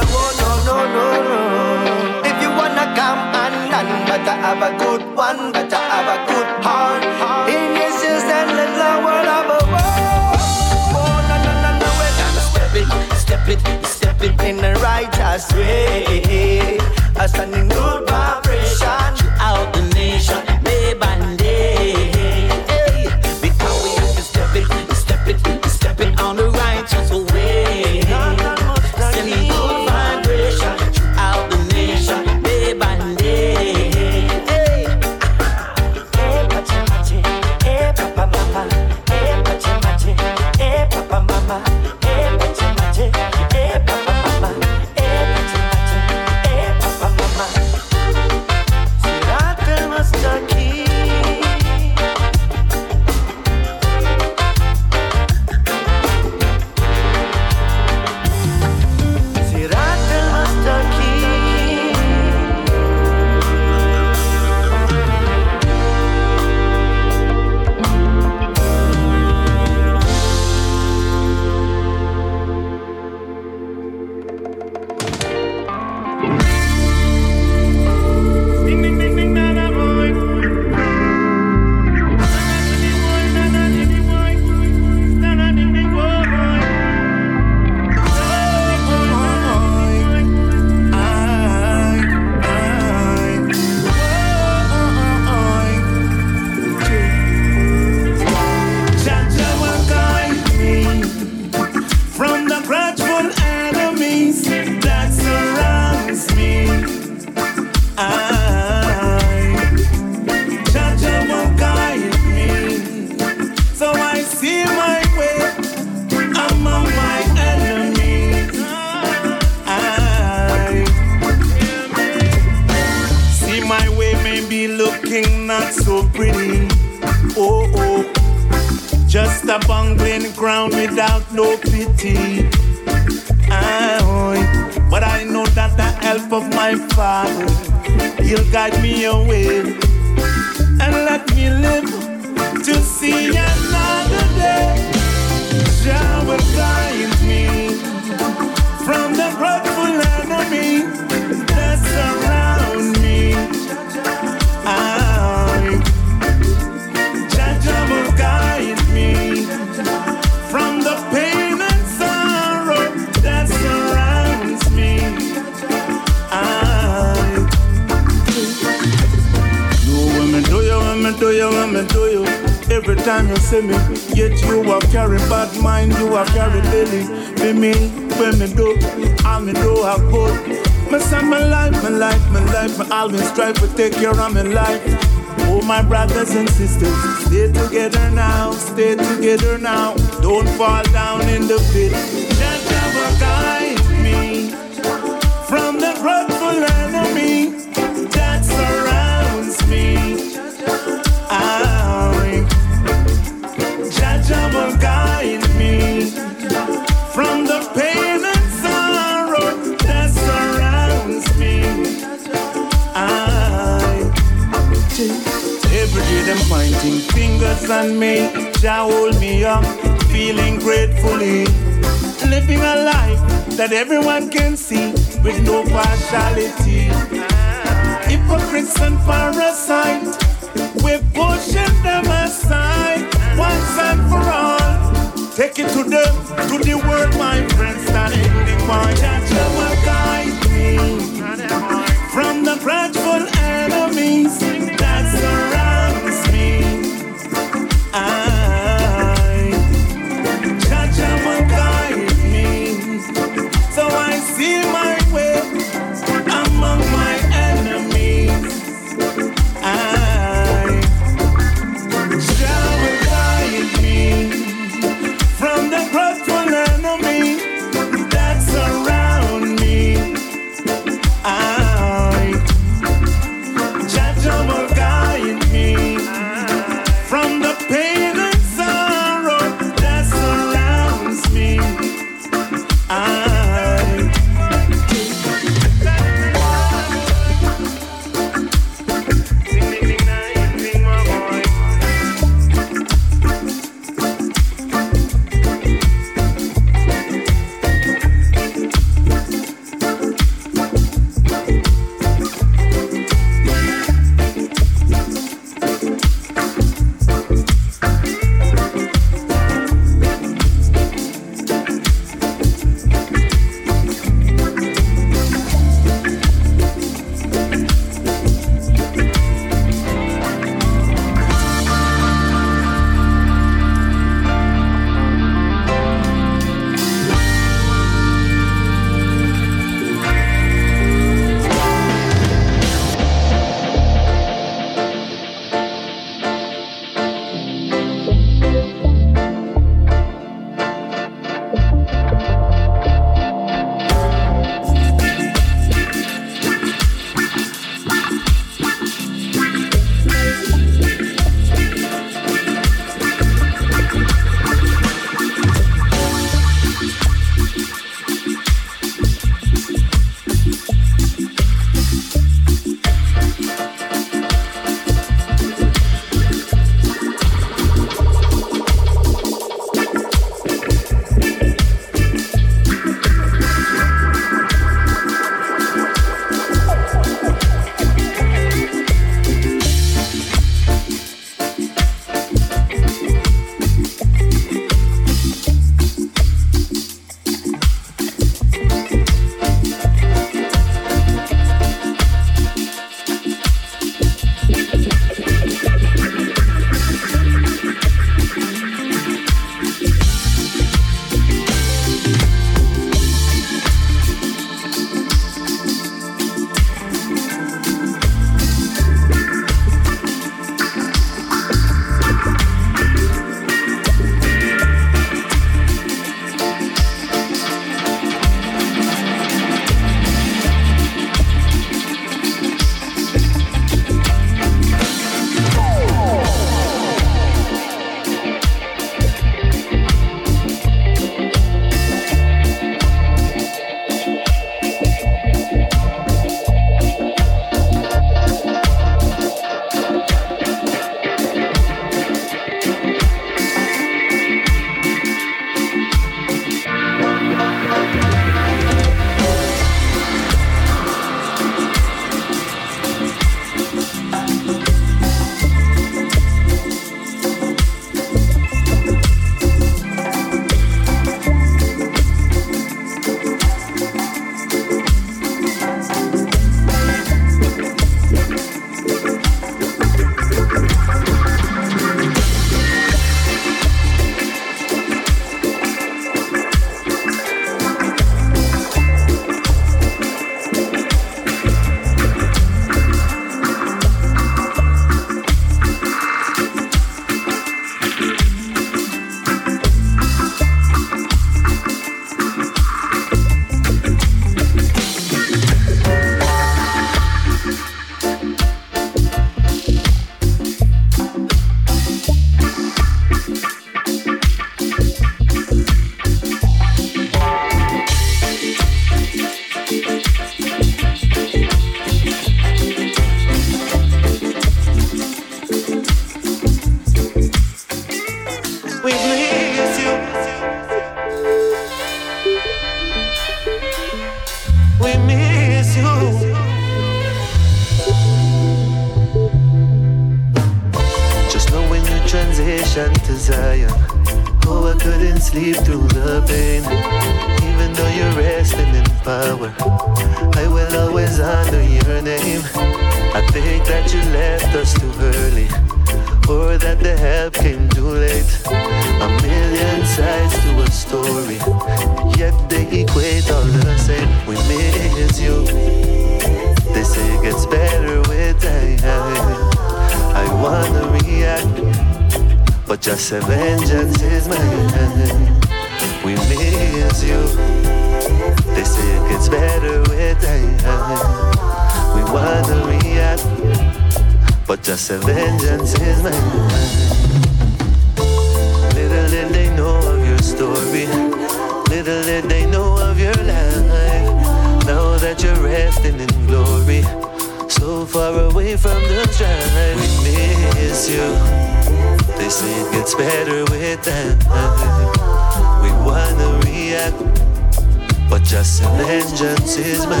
[599.61, 600.00] is my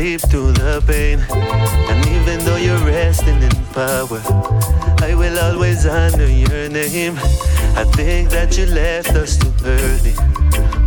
[0.00, 1.18] sleep through the pain.
[1.90, 4.22] And even though you're resting in power,
[5.02, 7.16] I will always honor your name.
[7.76, 10.14] I think that you left us too early,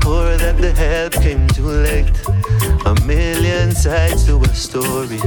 [0.10, 2.10] or that the help came too late.
[2.86, 5.22] A million sides to a story,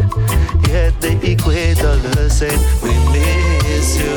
[0.69, 2.59] yet they equate all the same.
[2.83, 4.17] We miss you.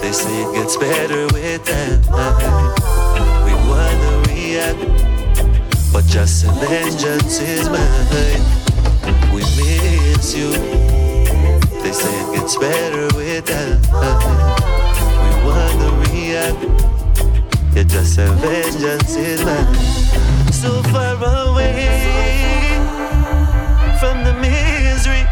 [0.00, 2.00] They say it gets better with time.
[3.46, 4.80] We wanna react,
[5.94, 8.49] but just an vengeance is mine.
[12.60, 13.80] better without
[15.22, 16.62] We were the react.
[17.74, 20.52] You're just a vengeance in life.
[20.52, 21.16] So far
[21.48, 21.88] away
[23.98, 25.24] from the misery.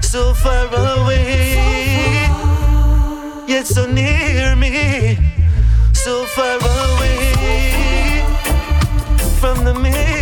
[0.00, 1.54] So far away.
[3.46, 5.16] Yet so near me.
[5.92, 8.24] So far away
[9.40, 10.17] from the misery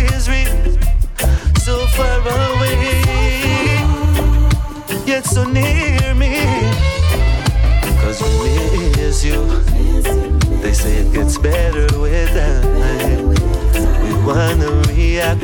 [14.37, 15.41] want to react.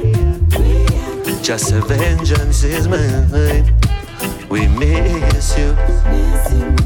[1.44, 3.28] Just a vengeance is mine.
[4.50, 5.74] We miss you.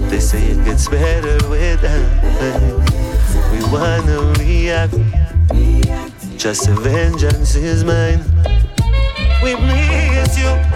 [0.09, 2.79] They say it gets better with time.
[3.51, 4.95] We want to react.
[6.37, 8.23] Just a vengeance is mine.
[9.43, 10.66] We miss you.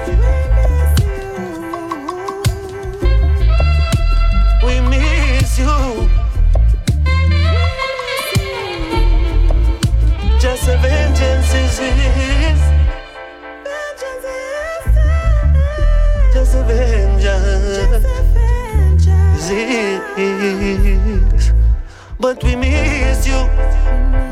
[22.19, 24.30] But we miss you.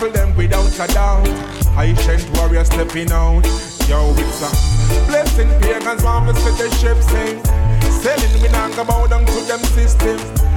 [0.00, 1.28] Trample them without a doubt.
[1.78, 3.44] Ancient warrior stepping out.
[3.88, 5.48] Yo, it's a blessing.
[5.60, 7.42] Pagans want to the ship sing.
[8.00, 10.49] Sailing we not go bow down to them systems.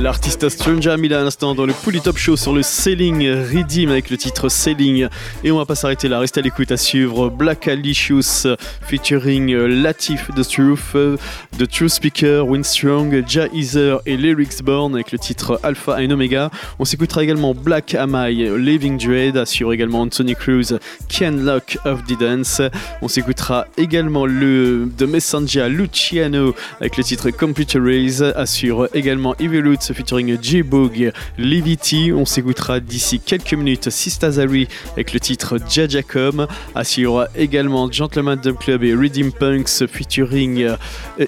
[0.00, 3.28] L'artiste Stranger a mis là à l'instant dans le Pouli Top Show sur le Selling
[3.28, 5.08] Redeem avec le titre Selling.
[5.42, 8.46] Et on va pas s'arrêter là, restez à l'écoute à suivre Black Alicious
[8.82, 11.16] featuring euh, Latif The Truth, euh,
[11.58, 16.50] The True Speaker, Winstrong, Ja et Lyrics Born avec le titre Alpha and Omega.
[16.78, 20.78] On s'écoutera également Black Amai, Living Dread, assure également Anthony Cruz,
[21.08, 22.60] Ken Lock of the Dance.
[23.02, 26.45] On s'écoutera également le The Messenger Luciano
[26.80, 32.12] avec le titre Computer Rays, assure également Roots featuring J-Boog, Levity.
[32.12, 38.84] On s'écoutera d'ici quelques minutes Sistazari avec le titre Jajacom, assure également Gentleman Dub Club
[38.84, 40.76] et Redeem Punks featuring euh,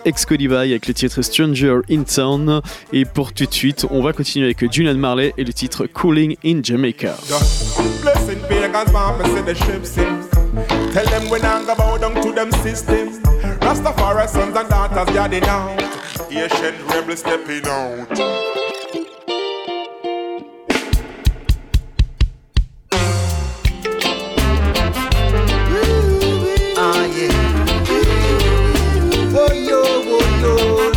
[0.04, 2.60] Excalibur avec le titre Stranger in Town.
[2.92, 6.36] Et pour tout de suite, on va continuer avec Julian Marley et le titre Cooling
[6.44, 7.16] in Jamaica.
[10.92, 13.18] Tell them we not go bow down to them systems.
[13.60, 15.80] Rastafari sons and daughters yarding out.
[16.30, 18.08] Asian rebel stepping out.
[26.80, 27.34] Ah, yeah.
[29.34, 29.48] Oh,
[30.44, 30.92] oh.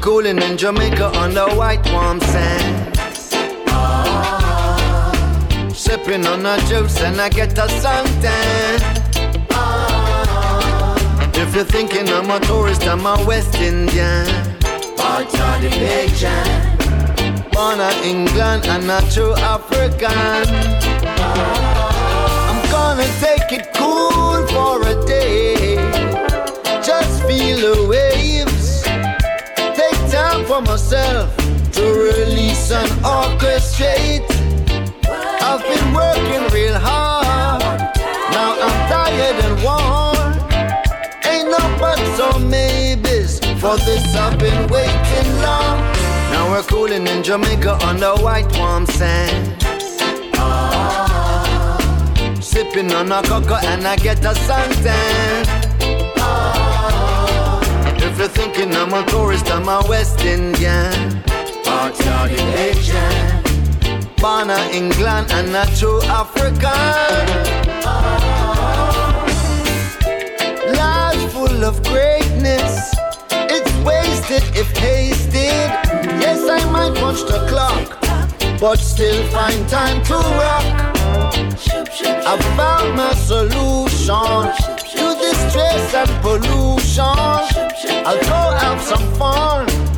[0.00, 2.99] Cooling in Jamaica on the white warm sand.
[5.90, 8.78] Sipping on a juice and I get a suntan.
[11.34, 14.24] If you're thinking I'm a tourist, I'm a West Indian.
[14.96, 16.46] Part of the Asian.
[17.50, 20.46] Born in England and a true African.
[22.46, 25.74] I'm gonna take it cool for a day.
[26.84, 28.84] Just feel the waves.
[29.74, 31.36] Take time for myself
[31.72, 34.39] to release and orchestrate.
[35.52, 37.80] I've been working real hard.
[38.30, 40.32] Now I'm tired and worn.
[41.26, 43.40] Ain't no buts or maybes.
[43.60, 45.80] For this I've been waiting long.
[46.30, 49.60] Now we're cooling in Jamaica on the white warm sand.
[52.40, 55.46] Sipping on a cocoa and I get a suntan.
[57.96, 61.24] If you're thinking I'm a tourist, I'm a West Indian.
[61.64, 63.39] Part of the Asian.
[64.20, 66.60] Born in England and a true African.
[70.76, 72.94] Life full of greatness.
[73.30, 75.70] It's wasted if hasted.
[76.20, 77.98] Yes, I might watch the clock,
[78.60, 80.66] but still find time to rock.
[82.26, 84.42] I found my solution
[84.92, 88.04] to this stress and pollution.
[88.04, 89.89] I'll go have some fun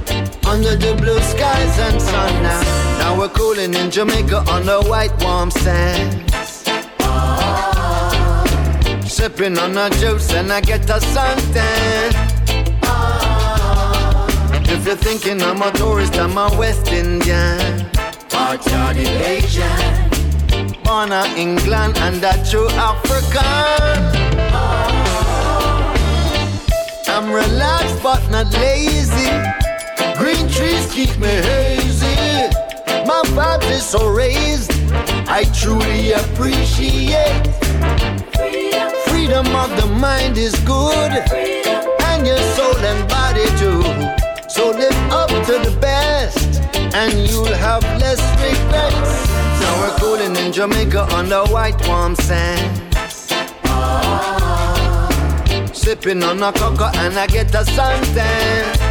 [0.53, 2.61] under the blue skies and sun now.
[2.99, 6.31] Now we're cooling in Jamaica on the white warm sand.
[9.11, 12.13] Sipping on a juice and I get a suntan.
[14.75, 17.89] If you're thinking I'm a tourist, I'm a West Indian.
[18.29, 19.81] Part of the Asian.
[20.85, 24.03] Born in England and a true African.
[27.09, 29.62] I'm relaxed but not lazy.
[30.53, 32.53] Trees keep me hazy.
[33.07, 34.71] My vibe is so raised.
[35.27, 37.47] I truly appreciate.
[39.09, 41.13] Freedom of the mind is good.
[42.09, 43.83] And your soul and body too.
[44.49, 46.61] So live up to the best.
[46.95, 49.29] And you'll have less regrets.
[49.61, 52.79] Now we're cooling in Jamaica on the white warm sand.
[55.75, 58.82] Sipping on a cocoa and I get a suntan.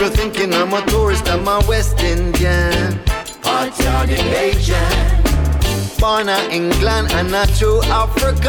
[0.00, 2.98] You're thinking I'm a tourist, I'm a West Indian.
[3.42, 5.22] Part the Asian.
[5.98, 8.40] Born in England and a true African.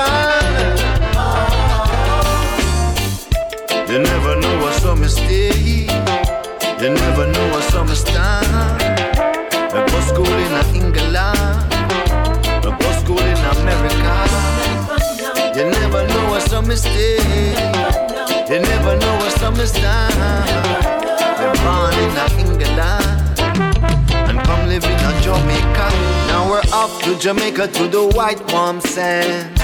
[3.92, 5.92] You never know what's a mistake.
[6.80, 8.16] You never know what's a mistake.
[8.16, 11.18] I go school in England.
[11.18, 14.16] I go school in America.
[15.58, 17.60] You never know what's a mistake.
[18.50, 21.01] You never know what's a mistake.
[21.42, 22.80] We're born in England
[24.30, 25.88] and come live in a Jamaica.
[26.28, 29.58] Now we're off to Jamaica to the white warm sand.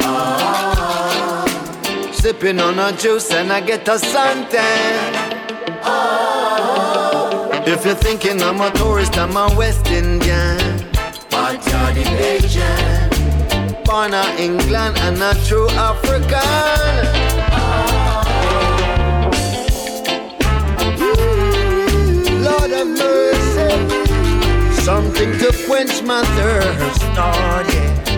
[0.00, 1.44] Ah.
[2.12, 5.12] Sipping on a juice and I get a suntan.
[5.82, 7.62] Ah.
[7.66, 10.88] If you're thinking I'm a tourist, I'm a West Indian.
[11.30, 13.84] But you're the Asian.
[13.84, 17.21] Born in England and a true African.
[24.84, 28.11] Something to quench my thirst, Lord, yeah.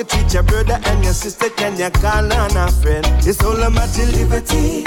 [0.00, 3.04] you treat your brother and your sister, can you call on a friend?
[3.26, 4.82] It's all about your liberty,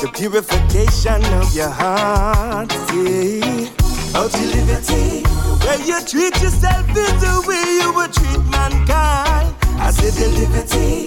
[0.00, 2.72] the purification of your heart.
[2.88, 3.68] See,
[4.14, 9.54] Out your liberty, the way you treat yourself is the way you would treat mankind.
[9.78, 11.04] I said the liberty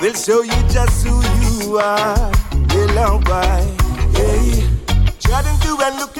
[0.00, 1.14] will show you just who
[1.46, 2.32] you are.
[2.74, 3.76] Yeah, long why.
[4.14, 4.80] Yeah.
[5.30, 6.16] To and look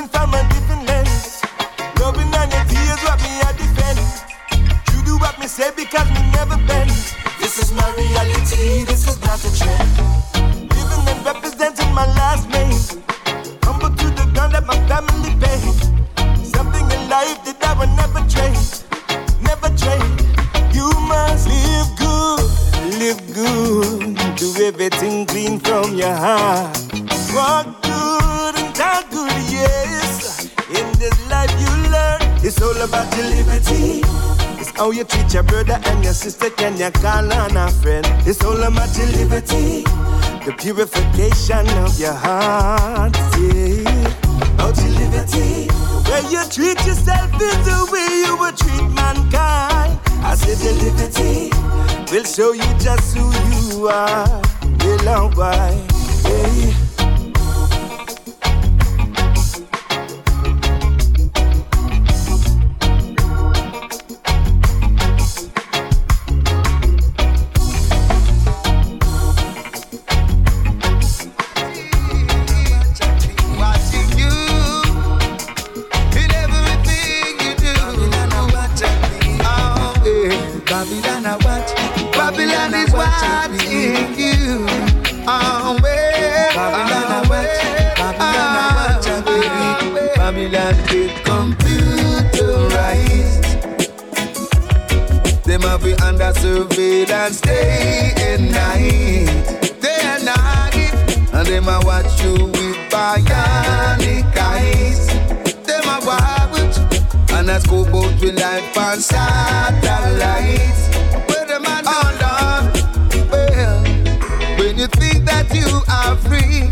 [6.40, 6.90] never bend.
[7.38, 9.99] This is my reality, this is not a dream.
[35.00, 36.50] You treat your brother and your sister.
[36.50, 38.04] Can you call on a friend?
[38.26, 39.82] It's all about your liberty,
[40.44, 43.16] the purification of your heart.
[43.38, 43.88] Yeah,
[44.54, 45.68] about your liberty.
[46.04, 49.98] Where you treat yourself is the way you would treat mankind.
[50.22, 51.50] I said the liberty
[52.12, 53.24] will show you just who
[53.56, 54.42] you are.
[54.84, 55.90] Will and why.
[80.80, 81.70] Babylon, I watch.
[82.14, 84.64] Babylon is watching you.
[85.28, 85.76] Oh.
[86.54, 87.60] Babylon, I watch.
[87.98, 89.04] Babylon, I watch.
[90.16, 93.44] Babylon, get computerized.
[95.44, 99.26] Them have be under surveillance day and night,
[99.82, 100.94] day and night,
[101.34, 105.19] and them a watch you with bionic eyes.
[107.60, 110.88] A scope out with life on satellites.
[111.28, 112.12] Where them a ah.
[112.20, 113.82] done Well,
[114.58, 116.70] when you think that you are free,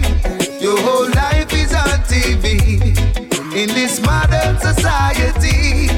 [0.60, 2.96] your whole life is on TV.
[3.54, 5.88] In this modern society,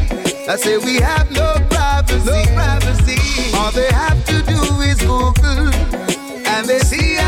[0.49, 2.27] I say we have no privacy.
[2.27, 3.55] No privacy.
[3.57, 5.73] All they have to do is Google,
[6.47, 7.20] and they see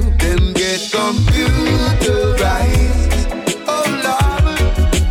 [0.00, 3.26] them get computerized.
[3.66, 4.58] Oh Lord,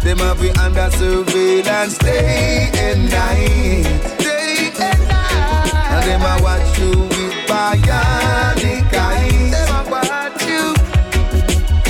[0.02, 3.84] them have be under surveillance day and night,
[4.18, 9.52] day and night, and them a watch you with bionic eyes.
[9.52, 10.74] Them a watch you,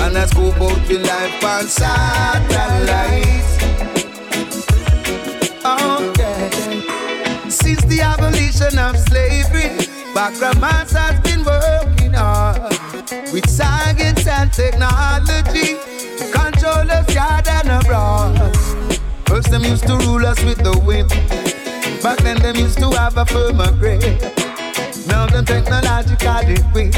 [0.03, 3.57] and a scope out your life on satellites.
[5.63, 6.49] Okay.
[7.49, 9.69] Since the abolition of slavery,
[10.13, 12.70] Background has been working hard
[13.31, 15.77] with science and technology
[16.31, 18.37] control us yard and abroad.
[19.25, 21.07] First, them used to rule us with the whip.
[22.03, 24.01] Back then, them used to have a firmer grip.
[25.07, 26.91] Now, them technologically quick.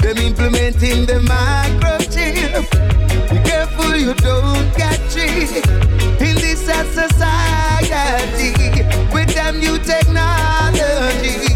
[0.00, 2.70] Them implementing the microchip.
[3.30, 5.66] Be careful you don't get cheated
[6.20, 6.60] in this
[6.94, 8.54] society
[9.12, 11.49] with them new technology.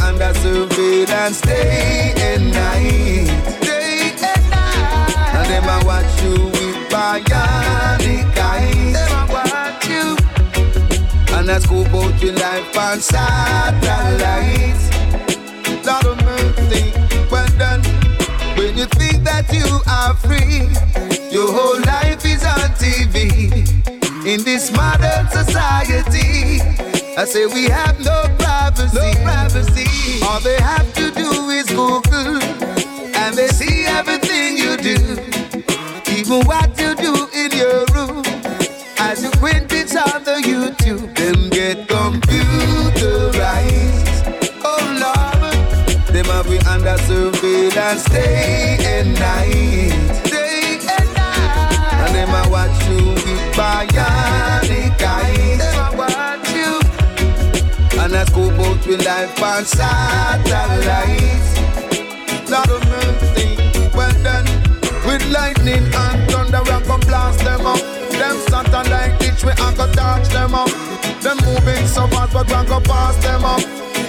[0.00, 3.26] Under surveillance day and night,
[3.60, 8.94] day and night, and them a watch you with bionic eyes.
[8.94, 10.16] Them a watch you.
[11.36, 14.84] And I scope out your life on satellites.
[15.86, 16.92] Lot of mercy,
[17.30, 17.82] well done.
[18.56, 20.68] When you think that you are free,
[21.30, 23.66] your whole life is on TV.
[24.26, 26.60] In this modern society,
[27.14, 28.96] I say we have no privacy.
[28.96, 29.86] No privacy.
[30.24, 34.96] All they have to do is Google, and they see everything you do,
[36.10, 38.24] even what you do in your room.
[38.98, 42.32] As you print it on the YouTube, them get computerized.
[44.64, 45.52] Oh Lord,
[46.06, 50.01] them have we under surveillance day and night,
[58.92, 61.56] with life on satellites.
[62.50, 63.56] Lord of mercy,
[63.94, 64.44] well done.
[65.06, 67.80] With lightning and thunder, we a go blast them up.
[68.10, 70.68] Them satellite ditch, we a go touch them up.
[71.22, 73.62] Them moving so fast, but we go pass them up.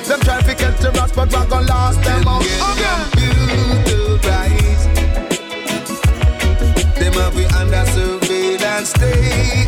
[0.06, 2.44] Them try to get to us, but we go last them up.
[3.14, 4.18] Computerized.
[4.84, 5.30] Uh-huh.
[7.00, 9.63] Them have we under surveillance day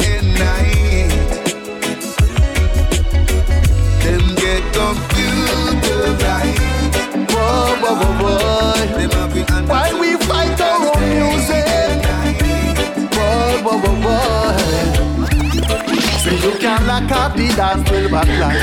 [16.96, 18.56] you can lock up the dance 12 o'clock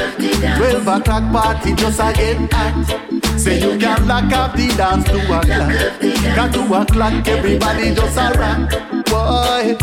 [0.57, 5.19] 12 o'clock party just a get hot Say you can lock up the dance 2
[5.19, 5.43] o'clock
[6.37, 8.71] Cause 2 o'clock everybody just a rock
[9.07, 9.77] Boy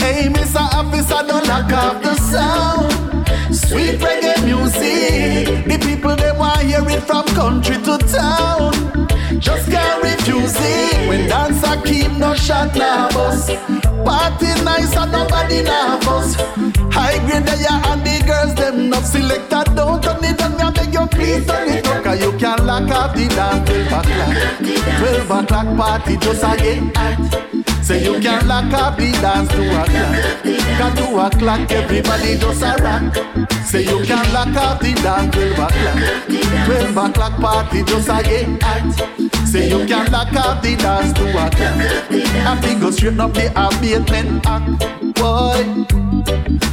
[0.00, 0.60] Hey Mr.
[0.74, 3.08] Officer don't lock up the sound
[3.54, 5.64] Sweet reggae music.
[5.66, 9.07] The people they want hear it from country to town.
[10.30, 11.08] It.
[11.08, 13.48] When dancer keep no shot bus.
[14.04, 16.34] Party nice and nobody nervous.
[16.92, 19.74] High grade they and the girls them not selected.
[19.74, 22.04] Don't turn it on me, I beg you please turn it up.
[22.04, 25.28] Cause you can lock up the dance 12 o'clock.
[25.28, 27.77] 12 o'clock party just a get.
[27.88, 30.12] Say you can lock up the dance to two o'clock.
[30.76, 33.14] Cause two o'clock everybody just a rock.
[33.64, 35.96] Say you can lock up the dance 12 o'clock.
[36.66, 38.92] 12 o'clock party just a get hot.
[39.48, 41.54] Say you can lock up the dance two o'clock.
[42.10, 44.68] I think go straight up the abatement act.
[45.14, 45.64] Boy,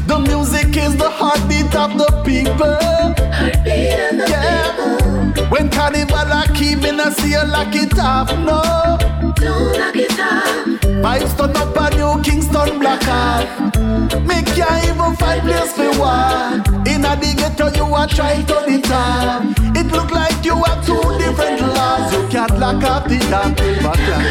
[0.08, 2.76] the music is the heartbeat of the people.
[3.66, 5.50] Yeah.
[5.50, 9.15] When carnival I keep in a see you lock it off, no.
[11.46, 13.46] Turn up a new Kingston black off.
[13.48, 14.20] Ah.
[14.26, 16.64] Make you even find place for one.
[16.88, 19.44] In a the ghetto you are trying to the top.
[19.78, 22.12] It look like you have two different laws.
[22.14, 24.26] You can't lock up the damn 12 o'clock.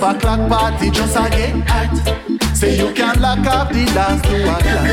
[0.00, 2.54] 12 o'clock party just a get hot.
[2.54, 4.88] Say you can lock up the dance two o'clock.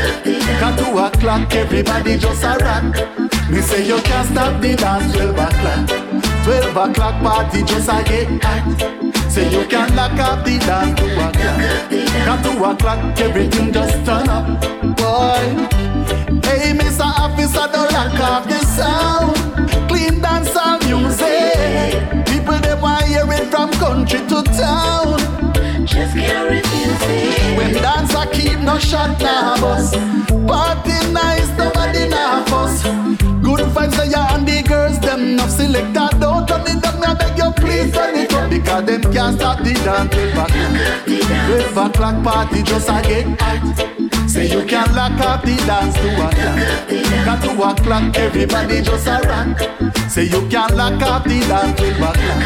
[0.60, 3.50] Cause two o'clock everybody just a rock.
[3.50, 5.88] Me say you can't stop the dance 12 o'clock.
[6.44, 9.05] 12 o'clock party just a get hot.
[9.36, 11.36] Say you can lock up the dance two o'clock.
[12.24, 14.46] Cause two o'clock everything just turn up.
[14.96, 15.44] Boy.
[16.40, 17.04] Hey, Mr.
[17.04, 19.36] Officer, don't lock off the sound.
[19.90, 22.24] Clean dancehall music.
[22.24, 25.18] People they want hear it from country to town.
[25.84, 27.58] Just can't refuse it.
[27.58, 29.94] When dancer keep no shot now, boss.
[30.48, 32.08] Party nice, nobody
[32.48, 32.84] fuss.
[33.44, 36.15] Good vibes are and the girls them not selected.
[37.06, 40.10] I beg you please turn it up because them can't stop the dance.
[40.12, 44.06] 12 o'clock, 12 o'clock party just a get hot.
[44.28, 46.34] Say you can lock up the dance two o'clock.
[47.24, 50.10] Got two o'clock, everybody just a rock.
[50.10, 52.40] Say you can lock up the dance twelve o'clock.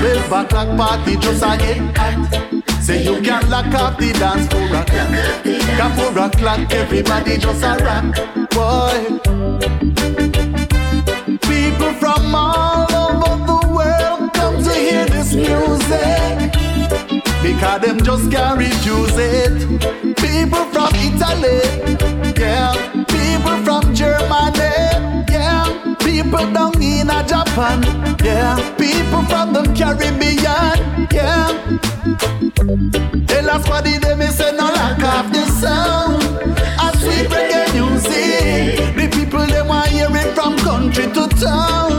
[0.00, 2.82] Twelve o'clock party just a get hot.
[2.82, 5.10] Say you can lock up the dance four o'clock.
[5.78, 8.14] Got four o'clock, everybody just a rock.
[8.50, 9.18] Boy.
[11.40, 12.95] People from all
[17.46, 19.54] Because them just can't refuse it.
[20.16, 21.62] People from Italy,
[22.36, 22.74] yeah.
[23.06, 24.74] People from Germany,
[25.30, 25.94] yeah.
[26.00, 27.84] People down in a Japan,
[28.24, 28.56] yeah.
[28.76, 31.78] People from the Caribbean, yeah.
[33.28, 36.24] Tell last did they say no lack of the sound.
[36.82, 38.96] A sweet reggae music.
[38.96, 41.95] The people they want hear it from country to town.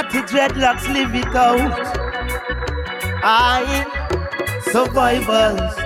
[0.00, 1.78] Not the dreadlocks live it out.
[3.22, 3.84] I
[4.72, 5.79] survivors.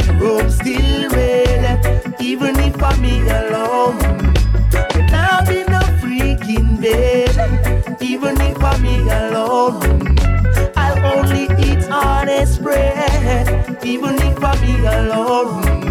[0.00, 3.98] Pan rope still red, even if I'm me alone.
[4.94, 10.18] When I'm in a freaking bed, even if I'm me alone.
[10.76, 15.83] I'll only eat honest bread, even if I'm me alone.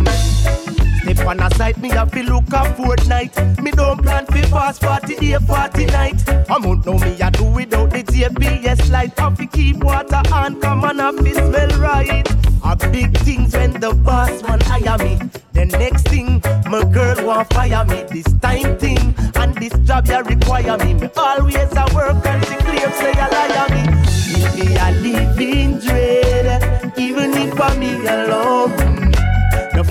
[1.24, 3.34] Step on a side, me have to look a fortnight.
[3.62, 6.30] Me don't plan for fast 40 day, 40 night.
[6.50, 9.18] I won't know me, I do without the GPS light.
[9.18, 12.28] Have to keep water on, come on, have to smell right.
[12.66, 15.18] A big things when the boss man hire me.
[15.54, 18.04] The next thing, my girl want fire me.
[18.12, 20.94] This time thing, and this job ya require me.
[20.96, 24.04] Me always a work and she claim say a liar me.
[24.12, 28.93] Still be a living dread, even if I'm me alone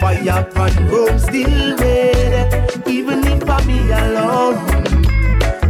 [0.02, 2.88] fire and hope still red.
[2.88, 4.56] Even if I'm me alone,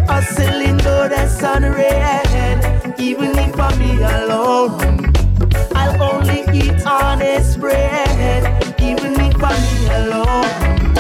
[0.09, 2.99] a cylinder that's on red.
[2.99, 3.81] Even if I'm
[4.17, 5.13] alone,
[5.75, 8.43] I'll only eat honest bread.
[8.81, 9.65] Even if I'm
[10.01, 10.95] alone.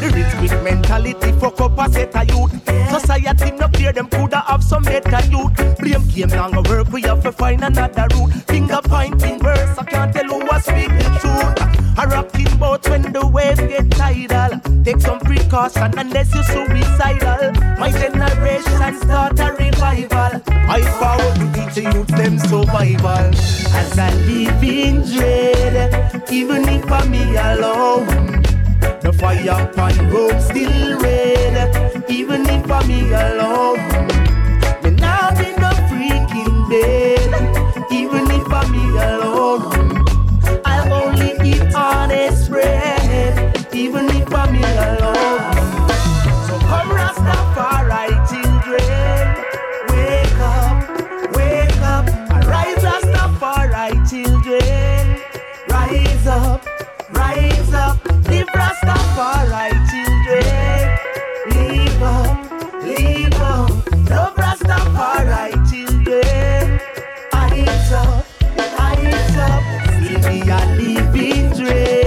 [0.00, 2.52] The rich with mentality fuck up a set of youth.
[2.90, 5.54] Society no clear; them coulda have some better youth.
[5.78, 8.32] Blame game now go work, we have to find another route.
[8.48, 11.73] Finger pointing worse, I can't tell who was speaking truth.
[12.04, 14.60] A rocking boat when the wave get tidal.
[14.84, 17.52] Take some precaution unless you're suicidal.
[17.78, 20.42] My generation start a revival.
[20.76, 23.32] I found to teach youth them survival.
[23.80, 28.42] As I live in dread, even if I'm me alone.
[29.00, 33.80] The fire upon road still red, even if I'm me alone.
[34.82, 39.73] Me not in no freaking bed, even if I'm me alone.
[42.64, 45.54] Bread, even if I'm me alone.
[46.46, 49.24] So come Rastafari children,
[49.90, 50.76] wake up,
[51.36, 55.20] wake up, arise Rastafari children,
[55.68, 56.64] rise up,
[57.12, 60.80] rise up, live Rastafari children,
[61.52, 62.36] live up,
[62.82, 63.70] live up,
[64.10, 66.80] love Rastafari children,
[67.34, 68.24] eyes up,
[68.80, 69.62] eyes up,
[70.00, 72.03] see me a living dread,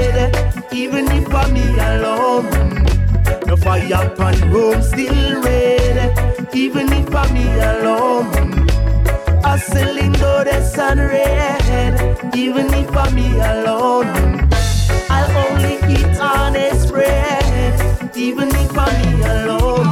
[0.78, 2.46] even if I'm me alone.
[3.50, 8.28] The fire upon room still red, even if I'm me alone.
[9.42, 11.96] Hustling though the sun red,
[12.36, 14.08] even if I'm me alone.
[15.10, 19.87] I'll only eat honest bread, even if I'm me alone.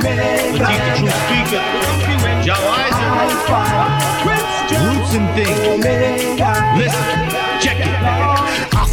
[0.00, 0.58] The
[0.96, 1.62] truth speaker.
[2.44, 3.08] Joe Eisen.
[4.86, 6.38] Roots and things.
[6.78, 7.27] Listen.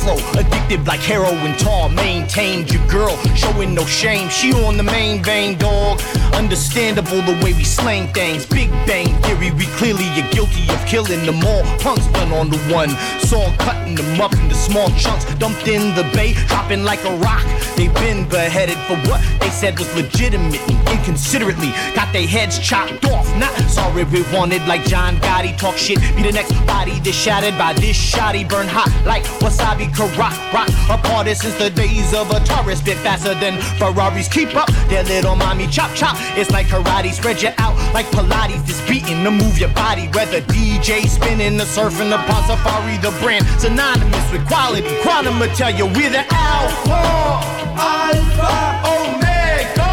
[0.06, 4.30] I flow addictive like heroin, tall, maintained your girl, showing no shame.
[4.30, 6.00] She on the main vein, dog.
[6.34, 8.46] Understandable the way we slang things.
[8.46, 11.64] Big bang theory, we clearly are guilty of killing them all.
[11.80, 12.90] Punks done on the one
[13.26, 17.44] saw cutting them up into small chunks, dumped in the bay, dropping like a rock.
[17.76, 21.72] They've been beheaded for what they said was legitimate and inconsiderately.
[21.96, 25.58] Got their heads chopped off, not sorry we wanted like John Gotti.
[25.58, 28.44] Talk shit, be the next body that's shattered by this shoddy.
[28.44, 30.36] Burn hot like wasabi Karak.
[30.54, 32.82] Rock apart since the days of a Taurus.
[32.82, 34.28] Bit faster than Ferraris.
[34.28, 36.16] Keep up, their little mommy chop chop.
[36.38, 38.66] It's like karate, spread you out like Pilates.
[38.68, 40.08] This beating to move your body.
[40.14, 44.88] Whether DJ spinning, the surfing, the pond safari, the brand synonymous with quality.
[45.04, 47.56] Quannum will tell you we're the alpha.
[47.78, 48.54] Alpha,
[48.96, 49.92] Omega,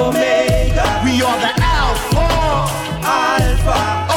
[0.00, 0.86] Omega.
[1.04, 2.26] We are the Alpha,
[3.04, 4.09] Alpha,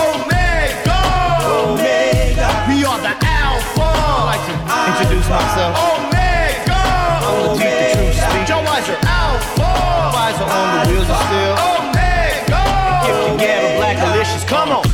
[5.34, 5.74] myself.
[5.74, 8.46] Omega, I'm the deep, the truth speak.
[8.46, 9.72] Joe Weiser, Alpha,
[10.14, 11.54] Weiser on the wheels of steel.
[11.74, 12.62] Omega.
[13.06, 14.46] Gift the gab of Blackalicious.
[14.48, 14.86] Come on.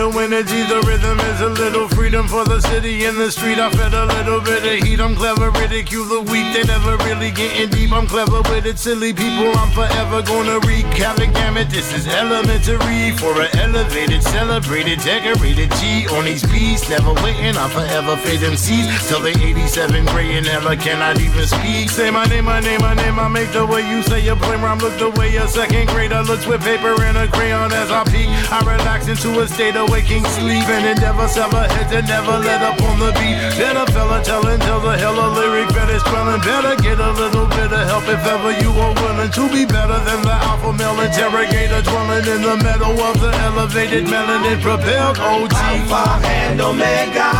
[0.00, 3.58] Sentimental energy, the rhythm is a little freedom for the city and the street.
[3.58, 4.98] I fed a little bit of heat.
[4.98, 6.48] I'm clever, ridicule the weak.
[6.56, 7.92] They never really getting deep.
[7.92, 9.52] I'm clever with it, silly people.
[9.60, 11.34] I'm forever gonna wreak havoc.
[11.34, 16.88] Damn it, this is elementary for an elevated, celebrated, decorated G on these beats.
[16.88, 21.90] Never waiting, I'm forever fading seas till they 87 gray and hella cannot even speak.
[21.90, 23.18] Say my name, my name, my name.
[23.18, 24.78] I make the way you say your plain rhyme.
[24.78, 28.28] Look the way a second grader looks with paper and a crayon as I peek.
[28.48, 32.62] I relax into a state of waking sleep and endeavor sever heads and never let
[32.62, 33.36] up on the beat.
[33.58, 36.40] Then a fella telling till the hella lyric fetish spelling.
[36.40, 39.98] Better get a little bit of help if ever you are willing to be better
[40.08, 45.52] than the alpha male interrogator dwelling in the meadow of the elevated melanin propelled OG.
[45.52, 47.30] Alpha and Omega,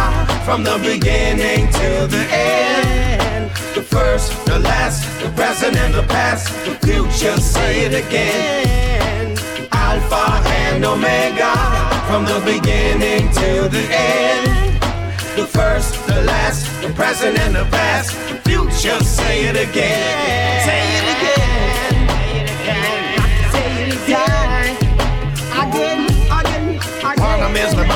[0.45, 3.51] from the beginning to the end.
[3.75, 9.39] The first, the last, the present and the past, the future, say it again.
[9.73, 11.53] Alpha and Omega,
[12.11, 14.83] from the beginning to the end.
[15.37, 20.61] The first, the last, the present and the past, the future, say it again.
[20.67, 22.09] Say it again.
[22.11, 23.53] Say it again.
[23.53, 24.40] Say it again,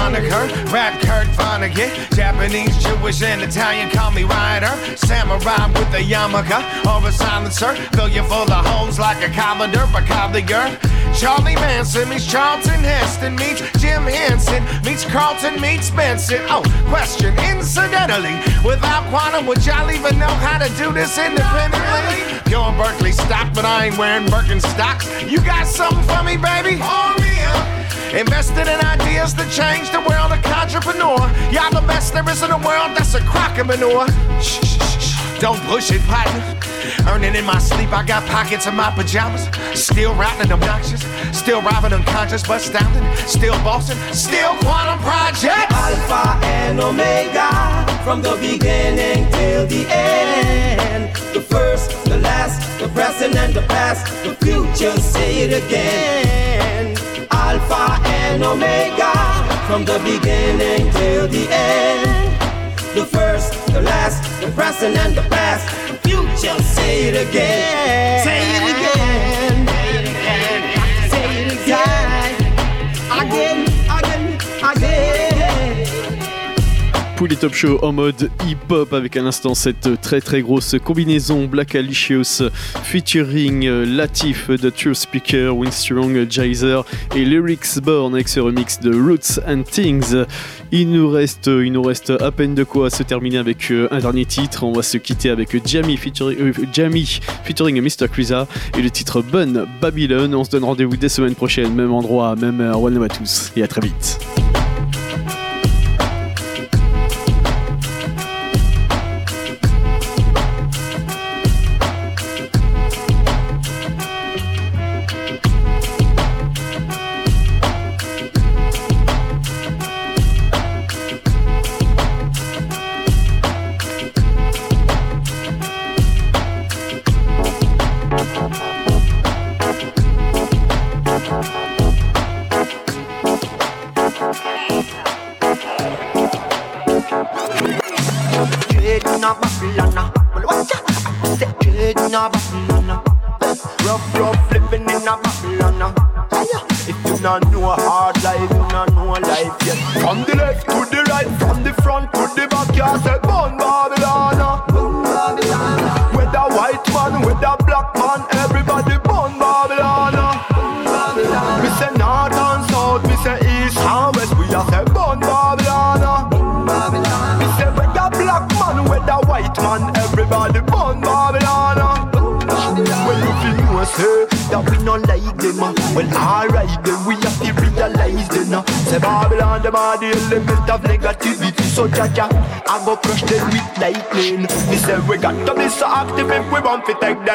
[0.05, 2.15] Moniker, rap Kurt Vonnegut.
[2.15, 4.97] Japanese, Jewish, and Italian call me Ryder.
[4.99, 7.75] Samurai with a yarmulke or a silencer.
[7.97, 10.77] Fill you full of holes like a colander, but collier.
[11.17, 16.43] Charlie Manson meets Charlton Heston meets Jim Henson meets Carlton meets Benson.
[16.51, 22.21] Oh, question incidentally, without Quannum, would y'all even know how to do this independently?
[22.51, 25.31] You're in Berkeley stock, but I ain't wearing Birkenstocks.
[25.31, 26.77] You got something for me, baby?
[26.83, 27.85] Oh, yeah.
[28.15, 31.19] Invested in ideas that change the world of entrepreneur.
[31.51, 34.07] Y'all the best there is in the world, that's a crock of manure.
[34.39, 35.41] Shh, shh, shh.
[35.41, 36.39] Don't push it, partner.
[37.11, 39.51] Earning in my sleep, I got pockets in my pajamas.
[39.75, 41.03] Still rapping obnoxious,
[41.37, 43.03] still robbing unconscious, but astounding.
[43.27, 45.73] Still bossing, still Quannum Project.
[45.75, 47.51] Alpha and Omega,
[48.05, 51.15] from the beginning till the end.
[51.35, 56.94] The first, the last, the present and the past, the future, say it again.
[57.65, 59.13] Alpha and Omega,
[59.67, 62.33] from the beginning till the end.
[62.95, 68.23] The first, the last, the present and the past, the future, say it again.
[68.23, 69.67] Say it again.
[71.11, 71.95] Say it again.
[73.11, 73.64] Again, again,
[77.17, 81.77] Poulet Top Show en mode hip-hop avec à l'instant cette très très grosse combinaison Black
[81.77, 82.43] Alicious
[82.83, 86.85] featuring euh, Latif de True Speaker, Winstrong, Jaizer
[87.15, 90.25] et Lyrics Born avec ce remix de Roots and Things.
[90.73, 94.01] Il nous reste, il nous reste à peine de quoi se terminer avec euh, un
[94.01, 94.65] dernier titre.
[94.65, 98.09] On va se quitter avec Jamie featuring, euh, Jamie Mr.
[98.11, 100.35] Krisa et le titre Bun Babylon.
[100.35, 102.83] On se donne rendez-vous dès semaine prochaine, même endroit, même heure.
[102.83, 104.34] One à tous et à très vite.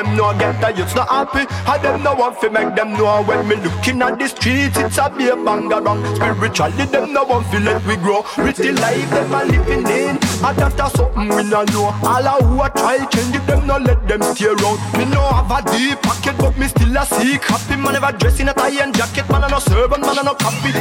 [0.09, 3.23] Them no get the youths not happy, and them no want to make them know
[3.23, 6.03] when me looking at the streets, it's a be a banger wrong.
[6.15, 8.23] Spiritually, them no want to let we grow.
[8.37, 11.93] The life them a living in, I and that's something we no know.
[12.03, 14.79] All a who a try change it, them no let them stay around.
[14.97, 17.75] Me no have a deep pocket, but me still a seek happy.
[17.75, 20.33] Man never dress in a tie and jacket, man a no servant, man a no
[20.33, 20.71] copy.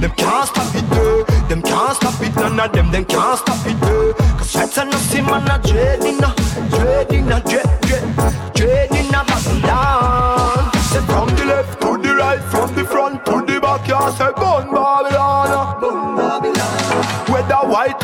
[0.00, 1.24] Them can't stop it, though.
[1.48, 4.14] Them can't stop it, none of them, them can't stop it, though.
[4.14, 6.34] Cause sweats and nothing, man a dreading, a
[6.70, 8.16] dreading, a dread, dread,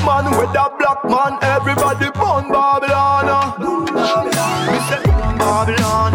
[0.06, 3.58] Man, whether black man, everybody born Babylon.
[3.58, 4.66] Born Babylon.
[4.70, 5.02] Me say
[5.34, 6.12] Babylon.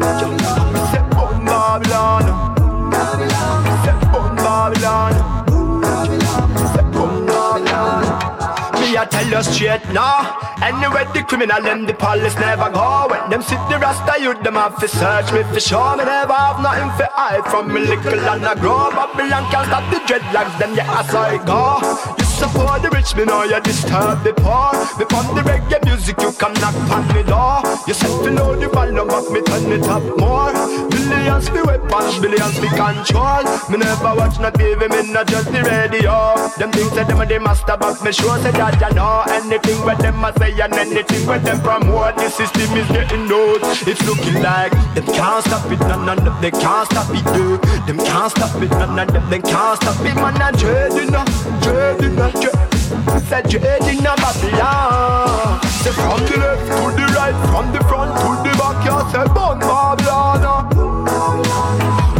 [0.00, 0.10] Me
[0.90, 2.24] say born Babylon.
[2.90, 5.14] Me say born Babylon.
[6.50, 8.02] Me say born Babylon.
[8.80, 10.36] Me a tell you straight now.
[10.60, 13.06] Anywhere the criminal and the police never go.
[13.08, 15.96] When them sit the rasta youth, them have to search me for sure.
[15.96, 18.90] Me never have nothing for hide from me little and I grow.
[18.90, 22.21] Babylon can't stop the dreadlocks, then yeah, I saw it go.
[22.42, 24.74] Support the rich, me know you disturb the poor.
[24.98, 27.62] Me pump the reggae music, you come knock on me door.
[27.86, 30.50] You said to know the volume, but me turn it up more.
[30.90, 33.46] Billions be weapons, billions be control.
[33.70, 36.34] Me never watch no TV, me not just the radio.
[36.58, 39.78] Them things that them a the master, but me sure say that you know anything
[39.86, 42.18] where them a say and anything where them promote.
[42.18, 43.62] The system is getting old.
[43.86, 47.22] It's looking like them can't stop it, none of them they can't stop it.
[47.38, 47.62] Dude.
[47.86, 50.14] Them can't stop it, none of them they can't stop it.
[50.14, 51.24] Man, I'm dreading, uh,
[51.62, 53.20] dreading, uh, dreading.
[53.28, 55.60] Say dreading a Babylon.
[55.82, 59.26] Say from the left to the right, from the front to the back, you say
[59.34, 60.70] born Babylon.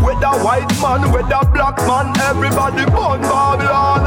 [0.03, 4.07] Whether white man, whether black man, everybody born Babylon.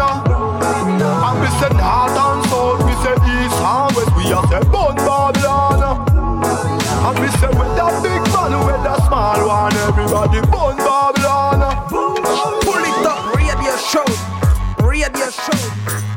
[0.96, 4.96] And we say north and south, we say east and west, we are say born
[4.96, 5.82] Babylon.
[7.06, 12.25] And we say whether big man, whether small one, everybody born Babylon.
[15.46, 16.15] Show.